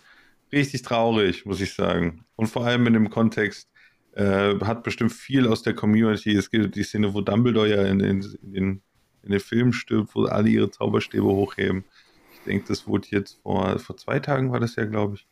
[0.51, 2.25] Richtig traurig, muss ich sagen.
[2.35, 3.69] Und vor allem in dem Kontext
[4.13, 6.35] äh, hat bestimmt viel aus der Community.
[6.35, 8.81] Es gibt die Szene, wo Dumbledore ja in, in, in, den,
[9.23, 11.85] in den Film stirbt, wo alle ihre Zauberstäbe hochheben.
[12.33, 15.27] Ich denke, das wurde jetzt vor, vor zwei Tagen, war das ja, glaube ich,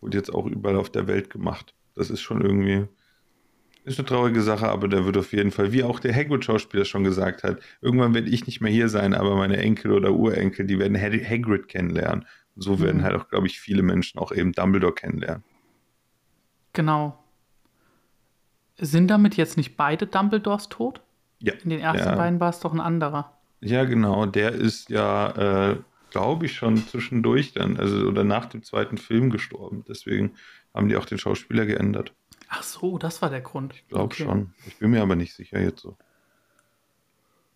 [0.00, 1.74] wurde jetzt auch überall auf der Welt gemacht.
[1.94, 2.88] Das ist schon irgendwie
[3.84, 7.04] Ist eine traurige Sache, aber der wird auf jeden Fall, wie auch der Hagrid-Schauspieler schon
[7.04, 10.78] gesagt hat, irgendwann werde ich nicht mehr hier sein, aber meine Enkel oder Urenkel, die
[10.78, 12.24] werden Hagrid kennenlernen.
[12.56, 13.04] Und so werden Mhm.
[13.04, 15.44] halt auch, glaube ich, viele Menschen auch eben Dumbledore kennenlernen.
[16.72, 17.18] Genau.
[18.78, 21.02] Sind damit jetzt nicht beide Dumbledores tot?
[21.40, 21.52] Ja.
[21.62, 22.16] In den ersten Ja.
[22.16, 23.36] beiden war es doch ein anderer.
[23.60, 24.26] Ja, genau.
[24.26, 25.76] Der ist ja, äh,
[26.10, 29.84] glaube ich, schon zwischendurch dann, also oder nach dem zweiten Film gestorben.
[29.88, 30.32] Deswegen
[30.74, 32.14] haben die auch den Schauspieler geändert.
[32.56, 33.74] Ach so, das war der Grund.
[33.74, 34.22] Ich glaube Okay.
[34.24, 34.52] schon.
[34.66, 35.96] Ich bin mir aber nicht sicher jetzt so.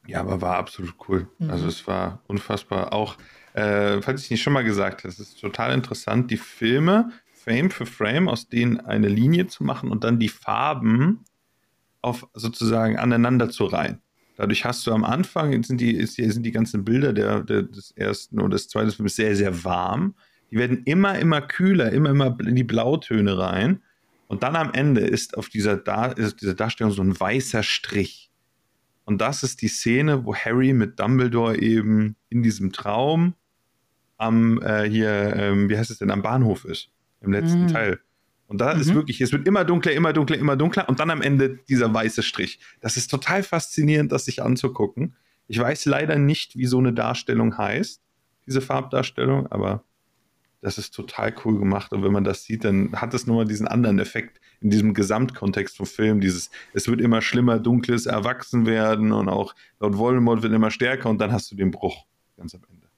[0.07, 1.29] Ja, aber war absolut cool.
[1.39, 1.51] Mhm.
[1.51, 2.93] Also es war unfassbar.
[2.93, 3.17] Auch,
[3.53, 7.71] äh, falls ich nicht schon mal gesagt habe, es ist total interessant, die Filme Frame
[7.71, 11.25] für Frame, aus denen eine Linie zu machen und dann die Farben
[12.03, 14.03] auf sozusagen aneinander zu reihen.
[14.37, 18.41] Dadurch hast du am Anfang, sind die, sind die ganzen Bilder der, der, des ersten
[18.41, 20.15] und des zweiten Films sehr, sehr warm.
[20.51, 23.83] Die werden immer, immer kühler, immer, immer in die Blautöne rein.
[24.29, 28.31] Und dann am Ende ist auf dieser, Dar ist dieser Darstellung so ein weißer Strich.
[29.05, 33.35] Und das ist die Szene, wo Harry mit Dumbledore eben in diesem Traum
[34.19, 36.91] am, äh, hier, ähm, wie heißt es denn, am Bahnhof ist.
[37.21, 37.69] Im letzten Mhm.
[37.69, 38.01] Teil.
[38.49, 38.95] Und da ist Mhm.
[38.95, 42.23] wirklich, es wird immer dunkler, immer dunkler, immer dunkler und dann am Ende dieser weiße
[42.23, 42.61] Strich.
[42.81, 45.17] Das ist total faszinierend, das sich anzugucken.
[45.49, 48.03] Ich weiß leider nicht, wie so eine Darstellung heißt,
[48.47, 49.85] diese Farbdarstellung, aber
[50.61, 51.93] das ist total cool gemacht.
[51.93, 55.77] Und wenn man das sieht, dann hat es nochmal diesen anderen Effekt in diesem Gesamtkontext
[55.77, 56.21] vom Film.
[56.21, 61.19] Dieses, es wird immer schlimmer, dunkles Erwachsenwerden und auch Lord Voldemort wird immer stärker und
[61.21, 62.89] dann hast du den Bruch ganz am Ende.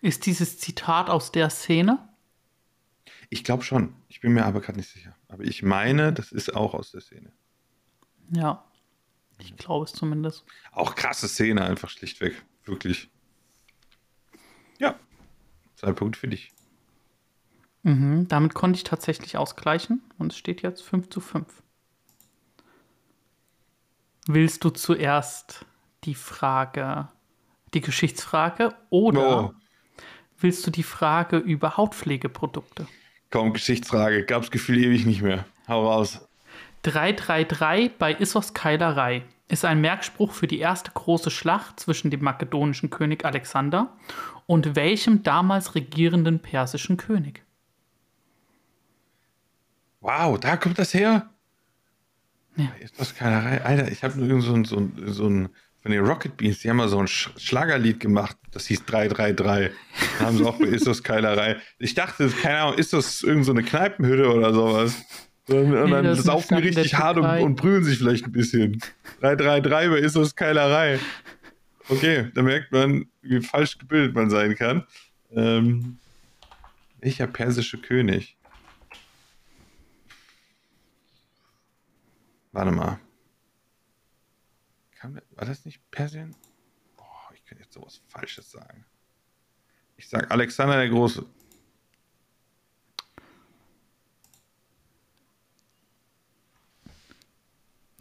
[0.00, 2.08] Ist dieses Zitat aus der Szene?
[3.28, 3.94] Ich glaube schon.
[4.08, 5.16] Ich bin mir aber gerade nicht sicher.
[5.28, 7.32] Aber ich meine, das ist auch aus der Szene.
[8.34, 8.64] Ja.
[9.38, 10.44] Ich glaube es zumindest.
[10.72, 12.44] Auch krasse Szene, einfach schlichtweg.
[12.64, 13.08] Wirklich.
[14.78, 14.98] Ja.
[15.76, 16.52] Zwei Punkte für dich.
[17.82, 21.46] Mhm, damit konnte ich tatsächlich ausgleichen und es steht jetzt 5 zu 5.
[24.26, 25.64] Willst du zuerst
[26.04, 27.08] die Frage,
[27.74, 29.54] die Geschichtsfrage oder Oh.
[30.38, 32.86] willst du die Frage über Hautpflegeprodukte?
[33.30, 34.24] Kaum Geschichtsfrage.
[34.24, 35.44] Gab's Gefühl ewig nicht mehr.
[35.68, 36.26] Hau raus.
[36.82, 42.90] 333 bei Issos Keilerei ist ein Merkspruch für die erste große Schlacht zwischen dem makedonischen
[42.90, 43.96] König Alexander
[44.46, 47.42] und welchem damals regierenden persischen König.
[50.00, 51.30] Wow, da kommt das her?
[52.56, 52.72] Ja.
[52.80, 53.62] Ist das Keilerei?
[53.62, 55.48] Alter, ich habe nur irgend so ein, so ein, so ein
[55.82, 59.70] von den Rocket Beans, die haben mal so ein Sch Schlagerlied gemacht, das hieß 333.
[60.18, 61.56] Da haben sie auch bei Ist das Keilerei.
[61.78, 64.94] Ich dachte, keine Ahnung, ist das irgend so eine Kneipenhütte oder sowas?
[65.48, 68.32] Und, und Nee, dann eine saufen die richtig hart und, und prügeln sich vielleicht ein
[68.32, 68.80] bisschen.
[69.20, 70.98] 333 bei Ist das Keilerei.
[71.88, 74.84] Okay, da merkt man, wie falsch gebildet man sein kann.
[75.32, 75.98] Ähm,
[77.00, 78.36] welcher persische König?
[82.52, 82.98] Warte mal.
[84.98, 86.34] Kam der, war das nicht Persien?
[86.96, 88.84] Boah, ich könnte jetzt sowas Falsches sagen.
[89.96, 91.24] Ich sag Alexander der Große.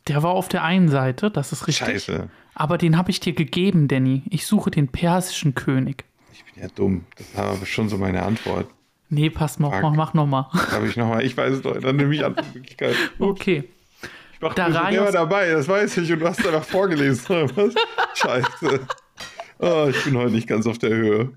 [0.08, 1.88] Der war auf der einen Seite, das ist richtig.
[1.88, 2.30] Scheiße.
[2.56, 4.24] Aber den habe ich dir gegeben, Danny.
[4.32, 6.04] Ich suche den persischen König.
[6.34, 7.06] Ich bin ja dumm.
[7.16, 8.68] Das war aber schon so meine Antwort.
[9.10, 10.50] Nee, passt noch, mach, mach noch mal.
[10.72, 12.96] Habe ich nochmal, ich weiß es doch, dann nehme ich an Möglichkeit.
[13.20, 13.70] Okay.
[14.42, 17.50] Ich so, Darius- war dabei, das weiß ich, und du hast einfach vorgelesen.
[18.16, 18.80] Scheiße.
[19.60, 21.34] Oh, ich bin heute nicht ganz auf der Höhe.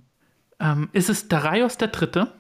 [0.61, 2.33] Ähm, ist es Darius der Dritte,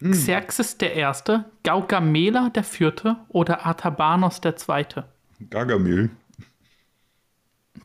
[0.00, 0.12] Hm.
[0.12, 5.04] Xerxes der Erste, Gaugamela der Vierte oder Artabanos der Zweite?
[5.50, 6.10] Gargamel.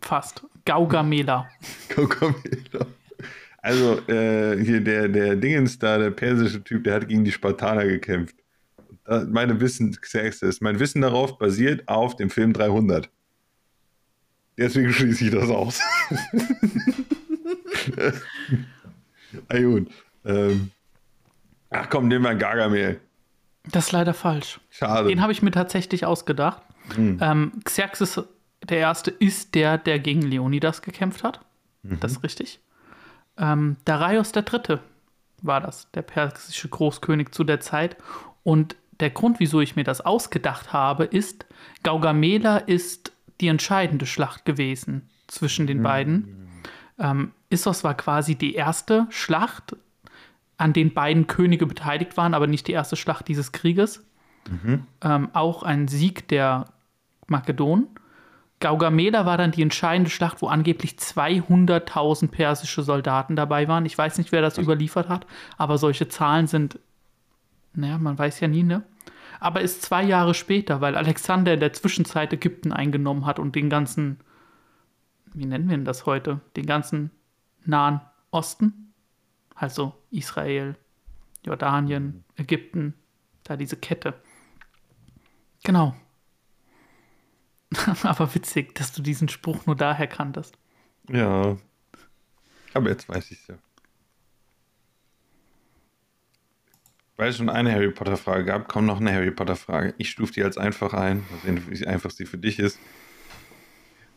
[0.01, 0.43] Fast.
[0.65, 1.47] Gaugamela.
[1.93, 2.85] Kokomela.
[3.61, 7.85] Also, äh, hier der, der Dingens da, der persische Typ, der hat gegen die Spartaner
[7.85, 8.35] gekämpft.
[9.05, 13.09] Da, meine Wissen, Xerxes, mein Wissen darauf basiert auf dem Film 300.
[14.57, 15.79] Deswegen schließe ich das aus.
[19.47, 19.89] ah, gut.
[20.25, 20.71] Ähm,
[21.69, 22.99] ach komm, nehmen wir einen Gargamel.
[23.71, 24.59] Das ist leider falsch.
[24.69, 25.09] Schade.
[25.09, 26.61] Den habe ich mir tatsächlich ausgedacht.
[26.95, 27.19] Hm.
[27.21, 28.21] Ähm, Xerxes
[28.63, 31.41] der Erste ist der, der gegen Leonidas gekämpft hat.
[31.83, 31.99] Mhm.
[31.99, 32.59] Das ist richtig.
[33.37, 34.79] Ähm, Darius der Dritte
[35.41, 37.97] war das, der persische Großkönig zu der Zeit.
[38.43, 41.45] Und der Grund, wieso ich mir das ausgedacht habe, ist,
[41.83, 46.49] Gaugamela ist die entscheidende Schlacht gewesen zwischen den beiden.
[46.99, 49.75] Ähm, Issos war quasi die erste Schlacht,
[50.57, 54.05] an den beiden Könige beteiligt waren, aber nicht die erste Schlacht dieses Krieges.
[55.01, 56.65] Ähm, auch ein Sieg der
[57.27, 57.87] Makedonen.
[58.61, 63.85] Gaugamela war dann die entscheidende Schlacht, wo angeblich 200.000 persische Soldaten dabei waren.
[63.85, 65.27] Ich weiß nicht, wer das überliefert hat,
[65.57, 66.79] aber solche Zahlen sind,
[67.75, 68.83] naja, man weiß ja nie, ne?
[69.39, 73.69] aber ist zwei Jahre später, weil Alexander in der Zwischenzeit Ägypten eingenommen hat und den
[73.69, 74.19] ganzen,
[75.33, 77.11] wie nennen wir denn das heute, den ganzen
[77.65, 78.01] Nahen
[78.31, 78.93] Osten,
[79.53, 80.75] also Israel,
[81.43, 82.95] Jordanien, Ägypten,
[83.43, 84.15] da diese Kette.
[85.63, 85.95] Genau.
[88.03, 90.57] aber witzig, dass du diesen Spruch nur daher kanntest.
[91.09, 91.57] Ja.
[92.73, 93.55] Aber jetzt weiß ich es ja.
[97.17, 99.93] Weil es schon eine Harry Potter Frage gab, kommt noch eine Harry Potter Frage.
[99.97, 102.77] Ich stufe die als einfach ein, mal sehen, wie einfach sie für dich ist.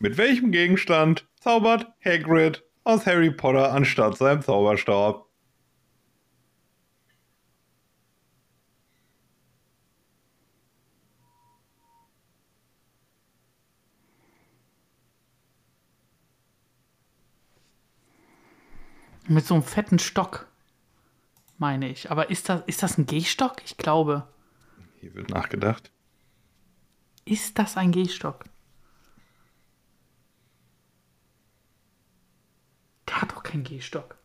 [0.01, 5.27] Mit welchem Gegenstand zaubert Hagrid aus Harry Potter anstatt seinem Zauberstab?
[19.29, 20.49] Mit so einem fetten Stock,
[21.59, 22.11] meine ich.
[22.11, 23.63] Aber ist das, ist das ein Gehstock?
[23.65, 24.27] Ich glaube.
[25.01, 25.91] Hier wird nachgedacht.
[27.25, 28.45] Ist das ein Gehstock?
[33.09, 34.17] Der hat doch keinen Gehstock.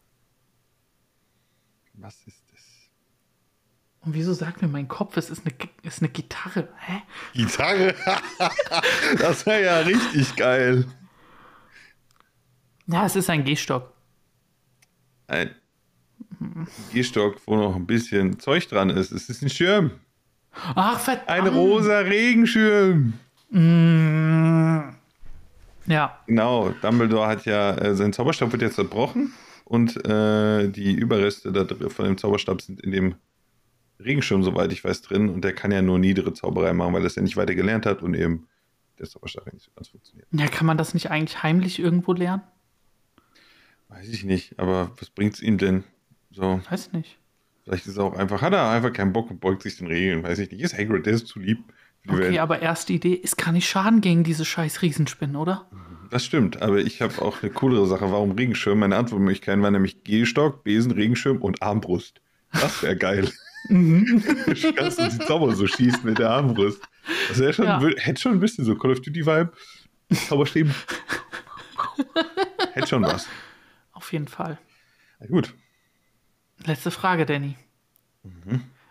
[1.93, 2.61] Was ist das?
[4.01, 6.67] Und wieso sagt mir mein Kopf, es ist eine, ist eine Gitarre?
[6.79, 7.03] Hä?
[7.33, 7.95] Gitarre?
[9.19, 10.85] das wäre ja richtig geil.
[12.87, 13.93] Ja, es ist ein Gehstock.
[15.27, 15.55] Ein
[16.91, 19.11] Gehstock, wo noch ein bisschen Zeug dran ist.
[19.11, 19.91] Es ist ein Schirm.
[20.75, 21.29] Ach, verdammt.
[21.29, 23.13] Ein rosa Regenschirm.
[25.85, 29.33] Ja, Genau, Dumbledore hat ja, äh, sein Zauberstab wird jetzt zerbrochen
[29.65, 33.15] und äh, die Überreste da von dem Zauberstab sind in dem
[33.99, 37.07] Regenschirm, soweit ich weiß, drin und der kann ja nur niedere Zauberei machen, weil er
[37.07, 38.47] es ja nicht weiter gelernt hat und eben
[38.97, 40.27] der Zauberstab nicht so ganz funktioniert.
[40.31, 42.43] ja, kann man das nicht eigentlich heimlich irgendwo lernen?
[43.89, 45.83] Weiß ich nicht, aber was bringt es ihm denn?
[46.33, 47.17] So, Weiß nicht.
[47.63, 50.23] vielleicht ist er auch einfach, hat er einfach keinen Bock und beugt sich den Regeln,
[50.23, 50.61] weiß ich nicht.
[50.61, 51.59] Ist Hagrid, der ist zu lieb
[52.07, 52.39] Okay, Welt.
[52.39, 55.69] aber erste Idee, es kann nicht schaden gegen diese scheiß Riesenspinnen, oder?
[56.09, 58.11] Das stimmt, aber ich habe auch eine coolere Sache.
[58.11, 58.79] Warum Regenschirm?
[58.79, 62.19] Meine Antwortmöglichkeiten waren nämlich Gehstock, Besen, Regenschirm und Armbrust.
[62.51, 63.31] Das wäre geil.
[63.69, 64.21] Mhm.
[64.45, 66.81] du kannst die Zauber so schießen mit der Armbrust.
[67.29, 67.79] Das wäre schon, Ja.
[67.97, 69.53] hätte schon ein bisschen so Call of Duty-Vibe.
[70.27, 70.73] Zauberstäben.
[72.73, 73.27] hätte schon was.
[73.93, 74.57] Auf jeden Fall.
[75.19, 75.53] Na gut.
[76.59, 77.55] Letzte Frage, Danny.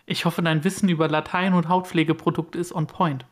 [0.06, 3.24] Ich hoffe, dein Wissen über Latein und Hautpflegeprodukte ist on point.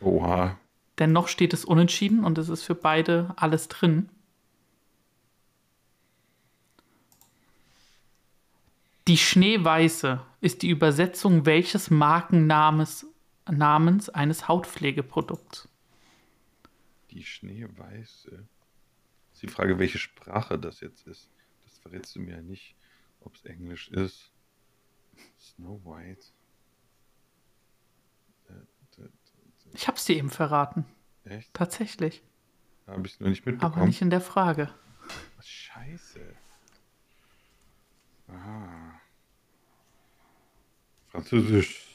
[0.00, 0.58] Oha.
[0.98, 4.08] Denn noch steht es unentschieden und es ist für beide alles drin.
[9.08, 13.06] Die Schneeweiße ist die Übersetzung welches Markennamens
[13.48, 15.68] Namens eines Hautpflegeprodukts?
[17.10, 18.44] Die Schneeweiße.
[19.32, 21.30] Ist die Frage, welche Sprache das jetzt ist.
[21.64, 22.74] Das verrätst du mir ja nicht,
[23.26, 24.32] ob es Englisch ist.
[25.38, 26.26] Snow White.
[28.48, 29.08] Äh,
[29.74, 30.86] Ich habe es dir eben verraten.
[31.24, 31.52] Echt?
[31.52, 32.22] Tatsächlich.
[32.86, 33.86] Habe ich nur nicht Aber mitbekommen.
[33.86, 34.72] nicht in der Frage.
[35.36, 36.34] Was Scheiße.
[38.28, 38.92] Ah.
[41.08, 41.86] Französisch.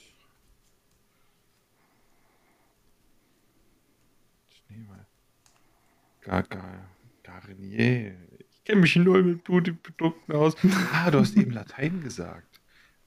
[4.50, 5.08] Schneeweiß.
[6.22, 6.90] Gar, gar,
[7.24, 8.18] Garnier.
[8.64, 10.56] Ich kenne mich null mit Beauty-Produkten aus.
[10.94, 12.60] Ah, du hast eben Latein gesagt.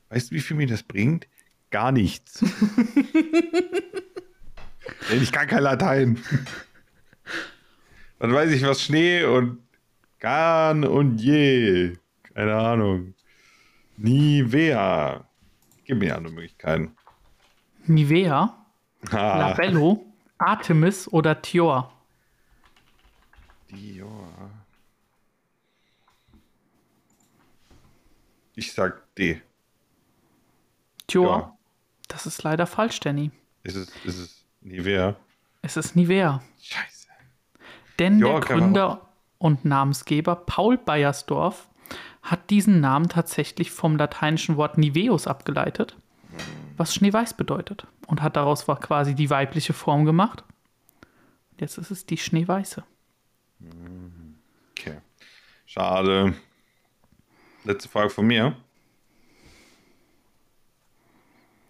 [0.09, 1.29] Weißt du, wie viel mir das bringt?
[1.71, 2.41] Gar nichts.
[5.11, 6.19] Denn ich kann kein Latein.
[8.19, 9.59] Dann weiß ich, was Schnee und
[10.19, 11.97] Garn und je.
[12.35, 13.15] Keine Ahnung.
[13.97, 15.25] Nivea.
[15.85, 16.97] Gib mir andere Möglichkeiten.
[17.87, 18.57] Nivea,
[19.11, 20.07] Ah, Labello,
[20.39, 21.93] Artemis oder Tior?
[23.71, 24.51] Dior.
[28.55, 29.41] Ich sag D.
[31.07, 31.39] Tior.
[31.39, 31.59] Ja.
[32.09, 33.31] Das ist leider falsch, Danny.
[33.63, 35.17] Ist es, ist es Nivea?
[35.63, 36.43] Es ist Nivea.
[36.61, 37.09] Scheiße.
[37.99, 41.69] Denn Ja, der Gründer und Namensgeber Paul Beiersdorf
[42.23, 45.97] hat diesen Namen tatsächlich vom lateinischen Wort Niveus abgeleitet,
[46.77, 47.87] was Schneeweiß bedeutet.
[48.07, 50.45] Und hat daraus quasi die weibliche Form gemacht.
[51.59, 52.85] Jetzt ist es die Schneeweiße.
[54.73, 54.99] Okay.
[55.67, 56.35] Schade.
[57.65, 58.57] Letzte Frage von mir.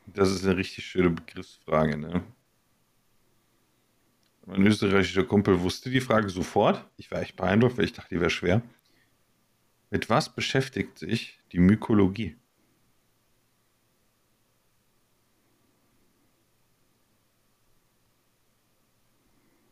[0.07, 2.25] Das ist eine richtig schöne Begriffsfrage, ne?
[4.47, 6.85] Mein österreichischer Kumpel wusste die Frage sofort.
[6.97, 8.61] Ich war echt beeindruckt, weil ich dachte, die wäre schwer.
[9.91, 12.37] Mit was beschäftigt sich die Mykologie?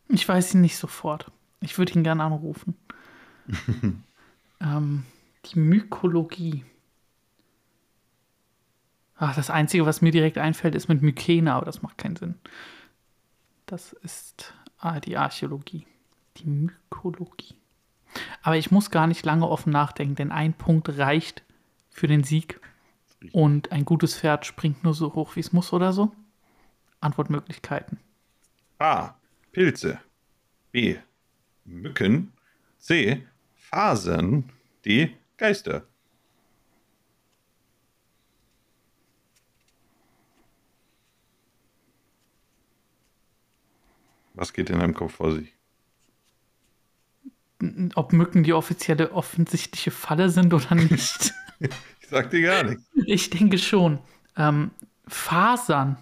[0.07, 1.31] Ich weiß ihn nicht sofort.
[1.59, 2.75] Ich würde ihn gerne anrufen.
[4.61, 5.05] ähm,
[5.45, 6.65] die Mykologie.
[9.15, 12.35] Ach, das Einzige, was mir direkt einfällt, ist mit Mykene, aber das macht keinen Sinn.
[13.65, 15.85] Das ist ah, die Archäologie.
[16.37, 17.55] Die Mykologie.
[18.41, 21.43] Aber ich muss gar nicht lange offen nachdenken, denn ein Punkt reicht
[21.89, 22.59] für den Sieg.
[23.31, 26.11] Und ein gutes Pferd springt nur so hoch, wie es muss oder so.
[26.99, 27.99] Antwortmöglichkeiten.
[28.79, 29.13] A.
[29.51, 29.99] Pilze.
[30.71, 30.97] B.
[31.63, 32.33] Mücken.
[32.79, 33.25] C.
[33.55, 34.49] Fasern.
[34.85, 35.15] D.
[35.43, 35.85] Geister.
[44.35, 45.53] Was geht in deinem Kopf vor sich?
[47.95, 51.33] Ob Mücken die offizielle, offensichtliche Falle sind oder nicht.
[51.59, 52.89] ich sag dir gar nichts.
[53.05, 53.99] Ich denke schon.
[54.37, 54.71] Ähm,
[55.07, 55.97] Fasern.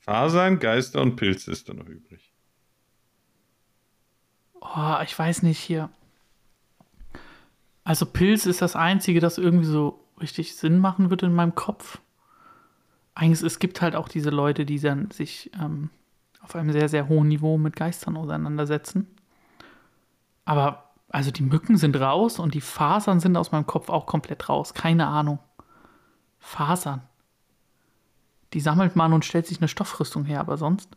[0.00, 2.30] Fasern, Geister und Pilze ist da noch übrig.
[4.60, 5.88] Oh, ich weiß nicht hier.
[7.84, 12.00] Also Pilz ist das Einzige, das irgendwie so richtig Sinn machen würde in meinem Kopf.
[13.14, 15.90] Eigentlich, es gibt halt auch diese Leute, die dann sich ähm,
[16.40, 19.06] auf einem sehr, sehr hohen Niveau mit Geistern auseinandersetzen.
[20.44, 24.48] Aber also die Mücken sind raus und die Fasern sind aus meinem Kopf auch komplett
[24.48, 24.74] raus.
[24.74, 25.40] Keine Ahnung.
[26.38, 27.02] Fasern.
[28.52, 30.88] Die sammelt man und stellt sich eine Stoffrüstung her, aber sonst.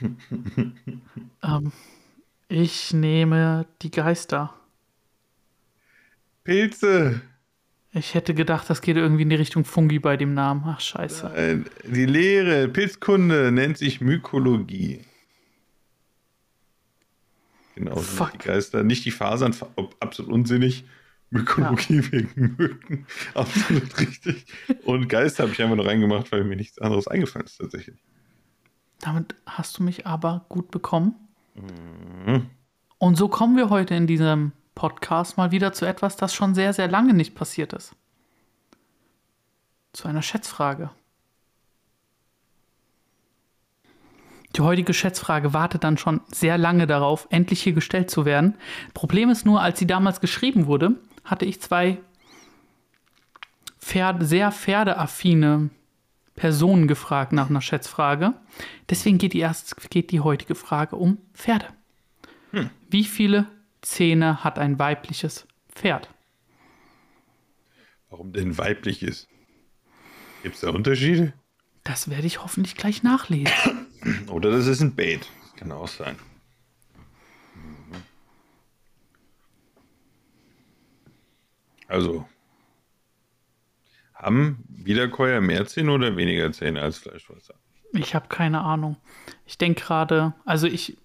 [1.42, 1.72] ähm,
[2.48, 4.54] ich nehme die Geister.
[6.48, 7.20] Pilze.
[7.92, 10.62] Ich hätte gedacht, das geht irgendwie in die Richtung Fungi bei dem Namen.
[10.64, 11.62] Ach, scheiße.
[11.84, 15.04] Die Lehre, Pilzkunde, nennt sich Mykologie.
[17.74, 18.32] Genau, Fuck.
[18.32, 18.82] die Geister.
[18.82, 19.54] Nicht die Fasern,
[20.00, 20.86] absolut unsinnig.
[21.28, 23.06] Mykologie wegen Mücken.
[23.34, 24.46] Absolut richtig.
[24.84, 27.98] Und Geister habe ich einfach noch reingemacht, weil mir nichts anderes eingefallen ist tatsächlich.
[29.00, 31.14] Damit hast du mich aber gut bekommen.
[32.96, 36.72] Und so kommen wir heute in diesem Podcast mal wieder zu etwas, das schon sehr,
[36.72, 37.96] sehr lange nicht passiert ist.
[39.92, 40.90] Zu einer Schätzfrage.
[44.54, 48.54] Die heutige Schätzfrage wartet dann schon sehr lange darauf, endlich hier gestellt zu werden.
[48.94, 50.92] Problem ist nur, als sie damals geschrieben wurde,
[51.24, 51.98] hatte ich zwei
[53.80, 55.70] Pferde, sehr pferdeaffine
[56.36, 58.34] Personen gefragt nach einer Schätzfrage.
[58.88, 61.66] Deswegen geht die, erst, geht die heutige Frage um Pferde.
[62.88, 63.46] Wie viele
[63.80, 66.08] Zähne hat ein weibliches Pferd?
[68.10, 69.28] Warum denn weiblich ist?
[70.42, 71.32] Gibt es da Unterschiede?
[71.84, 73.52] Das werde ich hoffentlich gleich nachlesen.
[74.28, 75.28] Oder das ist ein Bait.
[75.42, 76.16] Das kann auch sein.
[81.88, 82.28] Also,
[84.14, 87.54] haben Wiederkäuer mehr Zähne oder weniger Zähne als Fleischfresser?
[87.92, 88.96] Ich habe keine Ahnung.
[89.46, 90.98] Ich denke gerade, also ich,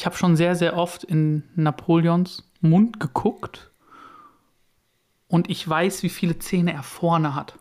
[0.00, 3.70] ich habe schon sehr, sehr oft in Napoleons Mund geguckt
[5.28, 7.58] und ich weiß, wie viele Zähne er vorne hat.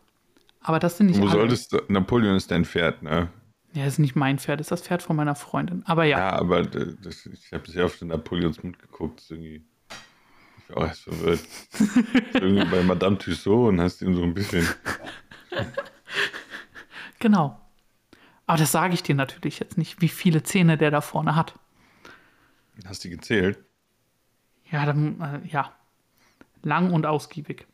[0.62, 1.32] Aber das sind nicht Du alle.
[1.32, 3.28] solltest, Napoleon ist dein Pferd, ne?
[3.74, 5.84] Ja, das ist nicht mein Pferd, ist das Pferd von meiner Freundin.
[5.86, 9.22] Aber ja, Ja, aber das, ich habe sehr oft in Napoleons Mund geguckt.
[9.30, 9.62] Irgendwie,
[10.60, 11.42] ich war auch erst verwirrt.
[12.36, 14.66] irgendwie bei Madame Tussaud und hast ihn so ein bisschen.
[17.20, 17.60] genau.
[18.46, 21.56] Aber das sage ich dir natürlich jetzt nicht, wie viele Zähne der da vorne hat.
[22.86, 23.64] Hast du gezählt?
[24.72, 25.76] Ja, dann, äh, ja.
[26.62, 27.66] Lang und ausgiebig.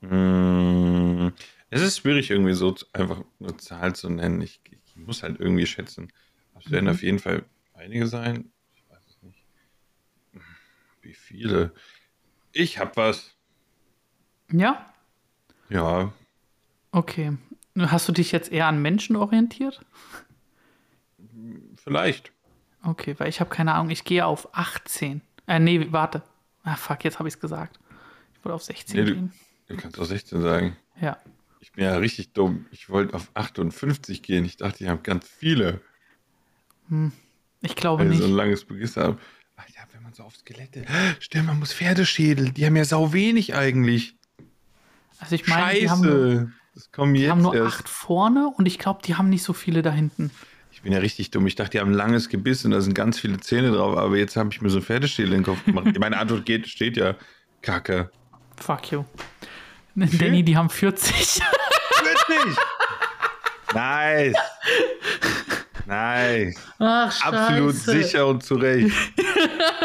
[0.00, 1.28] Mm,
[1.70, 4.40] Es ist schwierig, irgendwie so einfach eine Zahl zu nennen.
[4.42, 6.12] Ich, ich muss halt irgendwie schätzen.
[6.58, 7.44] Es werden auf jeden Fall
[7.74, 8.52] einige sein.
[8.74, 9.44] Ich weiß es nicht.
[11.02, 11.74] Wie viele?
[12.52, 13.34] Ich hab was.
[14.52, 14.92] Ja?
[15.68, 16.12] Ja,
[16.94, 17.36] Okay.
[17.78, 19.80] Hast du dich jetzt eher an Menschen orientiert?
[21.76, 22.32] vielleicht.
[22.82, 23.90] Okay, weil ich habe keine Ahnung.
[23.90, 25.20] Ich gehe auf 18.
[25.46, 26.22] Äh, nee, warte.
[26.62, 27.78] Ah, fuck, jetzt habe ich es gesagt.
[28.34, 29.32] Ich wollte auf 16 Nee, du- gehen.
[29.66, 30.76] Du kannst auch 16 sagen.
[31.00, 31.18] Ja.
[31.60, 32.66] Ich bin ja richtig dumm.
[32.70, 34.44] Ich wollte auf 58 gehen.
[34.44, 35.80] Ich dachte, ich habe ganz viele,
[37.62, 38.18] Ich glaube ich nicht.
[38.20, 39.18] so ein langes Register habe.
[39.56, 40.84] Ach ja, wenn man so auf Skelette.
[41.20, 42.50] Stimmt, man muss Pferdeschädel.
[42.52, 44.14] Die haben ja sau wenig eigentlich.
[45.18, 46.52] Also ich meine, die haben, Scheiße.
[46.74, 47.78] Das kommen die jetzt haben nur erst.
[47.78, 50.30] acht vorne und ich glaube, die haben nicht so viele da hinten.
[50.72, 51.46] Ich bin ja richtig dumm.
[51.46, 53.96] Ich dachte, die haben ein langes Gebiss und da sind ganz viele Zähne drauf.
[53.96, 55.86] Aber jetzt habe ich mir so ein Pferdeschädel in den Kopf gemacht.
[55.98, 57.14] Meine Antwort geht, steht ja
[57.62, 58.10] Kacke.
[58.56, 59.04] Fuck you.
[59.94, 61.40] Danny, die haben 40.
[62.02, 62.56] Wirklich?
[63.72, 64.34] nice.
[65.86, 66.56] Nice.
[66.78, 68.90] Ach, Absolut sicher und zu Recht.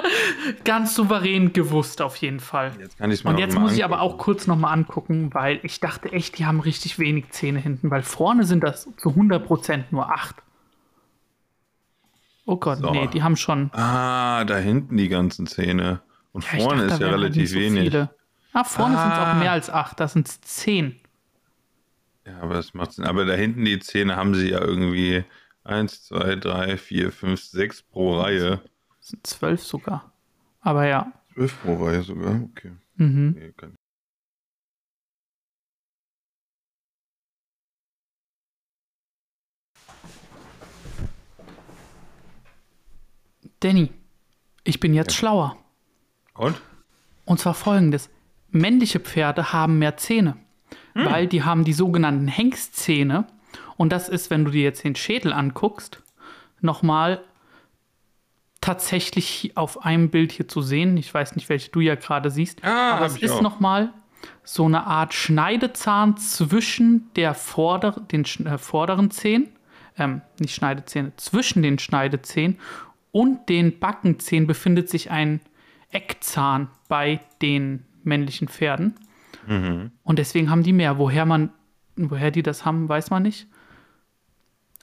[0.64, 2.72] Ganz souverän gewusst, auf jeden Fall.
[2.80, 4.14] Jetzt kann ich es mir Und jetzt muss ich aber angucken.
[4.20, 8.04] auch kurz nochmal angucken, weil ich dachte echt, die haben richtig wenig Zähne hinten, weil
[8.04, 10.36] vorne sind das zu 100% nur 8.
[12.46, 12.92] Oh Gott, So.
[12.92, 13.70] nee, die haben schon.
[13.74, 16.02] Ah, da hinten die ganzen Zähne.
[16.32, 17.90] Und Ja, vorne dachte, ist ja halt relativ so wenig.
[17.90, 18.10] Viele.
[18.54, 19.32] Ah, vorne sind es Ah.
[19.32, 21.00] auch mehr als acht, das sind zehn.
[22.26, 23.06] Ja, aber das macht Sinn.
[23.06, 25.24] Aber da hinten die Zähne haben sie ja irgendwie
[25.64, 28.62] 1, 2, 3, 4, 5, 6 pro Reihe.
[29.10, 30.12] Sind zwölf sogar.
[30.62, 31.12] Aber ja.
[31.34, 32.42] 12 pro Reihe sogar.
[32.44, 32.72] Okay.
[32.96, 33.36] Mhm.
[33.38, 33.76] Nee, kann-
[43.62, 43.92] Danny,
[44.64, 45.18] ich bin jetzt Ja.
[45.18, 45.58] schlauer.
[46.34, 46.60] Und?
[47.26, 48.10] Und zwar folgendes.
[48.52, 50.38] Männliche Pferde haben mehr Zähne,
[50.94, 51.06] Hm.
[51.06, 53.28] weil die haben die sogenannten Hengstzähne.
[53.78, 56.02] Und das ist, wenn du dir jetzt den Schädel anguckst,
[56.62, 57.24] nochmal
[58.62, 60.98] tatsächlich auf einem Bild hier zu sehen.
[60.98, 62.64] Ich weiß nicht, welche du ja gerade siehst.
[62.64, 63.94] Ah, aber es ist nochmal
[64.44, 69.50] so eine Art Schneidezahn zwischen der vorder den äh, vorderen Zähnen,
[69.98, 72.58] ähm, nicht Schneidezähne, zwischen den Schneidezähnen
[73.12, 75.40] und den Backenzähnen befindet sich ein
[75.92, 78.96] Eckzahn bei den männlichen Pferden.
[79.48, 79.92] Mhm.
[80.04, 80.98] Und deswegen haben die mehr.
[80.98, 81.52] Woher man,
[81.96, 83.48] woher die das haben, weiß man nicht.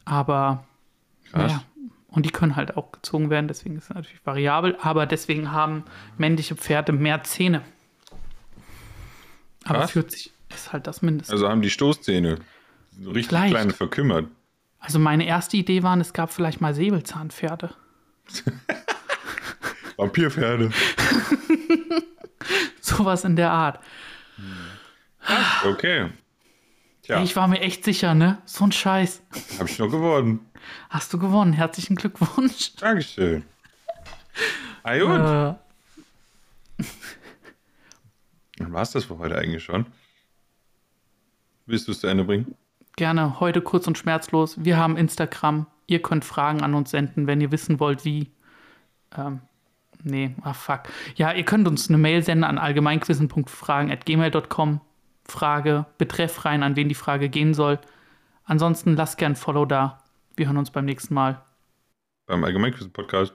[0.05, 0.65] Aber
[1.31, 1.53] Krass.
[1.53, 1.63] ja.
[2.17, 5.85] Und die können halt auch gezogen werden, deswegen ist es natürlich variabel, aber deswegen haben
[6.17, 7.61] männliche Pferde mehr Zähne.
[9.65, 9.91] Aber Krass.
[9.91, 11.31] 40 ist halt das Mindeste.
[11.33, 12.39] Also haben die Stoßzähne
[13.05, 13.51] richtig Vielleicht.
[13.51, 14.29] klein verkümmert.
[14.79, 17.75] Also meine erste Idee waren, es gab vielleicht mal Säbelzahnpferde.
[19.99, 20.71] Vampirpferde.
[22.81, 23.79] Sowas in der Art.
[25.65, 26.09] Okay.
[27.03, 28.39] Tja, Ich war mir echt sicher, ne?
[28.47, 29.21] So ein Scheiß.
[29.59, 30.41] habe ich noch geworden.
[30.91, 31.53] Hast du gewonnen.
[31.53, 32.75] Herzlichen Glückwunsch.
[32.77, 33.45] Dankeschön.
[34.83, 35.59] Ah, gut.
[36.79, 36.85] Äh,
[38.59, 39.87] Dann war es das für heute eigentlich schon.
[41.67, 42.55] Willst du es zu Ende bringen?
[42.97, 44.65] gerne heute kurz und schmerzlos.
[44.65, 45.67] Wir haben Instagram.
[45.87, 48.33] Ihr könnt Fragen an uns senden, wenn ihr wissen wollt, wie.
[49.17, 49.39] Ähm,
[50.03, 50.81] nee, ah fuck.
[51.15, 54.81] Ja, ihr könnt uns eine Mail senden an allgemeinquissen.fragen.gmail.com.
[55.29, 57.81] Frage, Betreff rein, an wen die Frage gehen soll.
[58.45, 59.99] Ansonsten lasst gern ein Follow da.
[60.37, 61.43] Wir hören uns beim nächsten Mal.
[62.27, 63.35] Beim Allgemeinquissen-Podcast.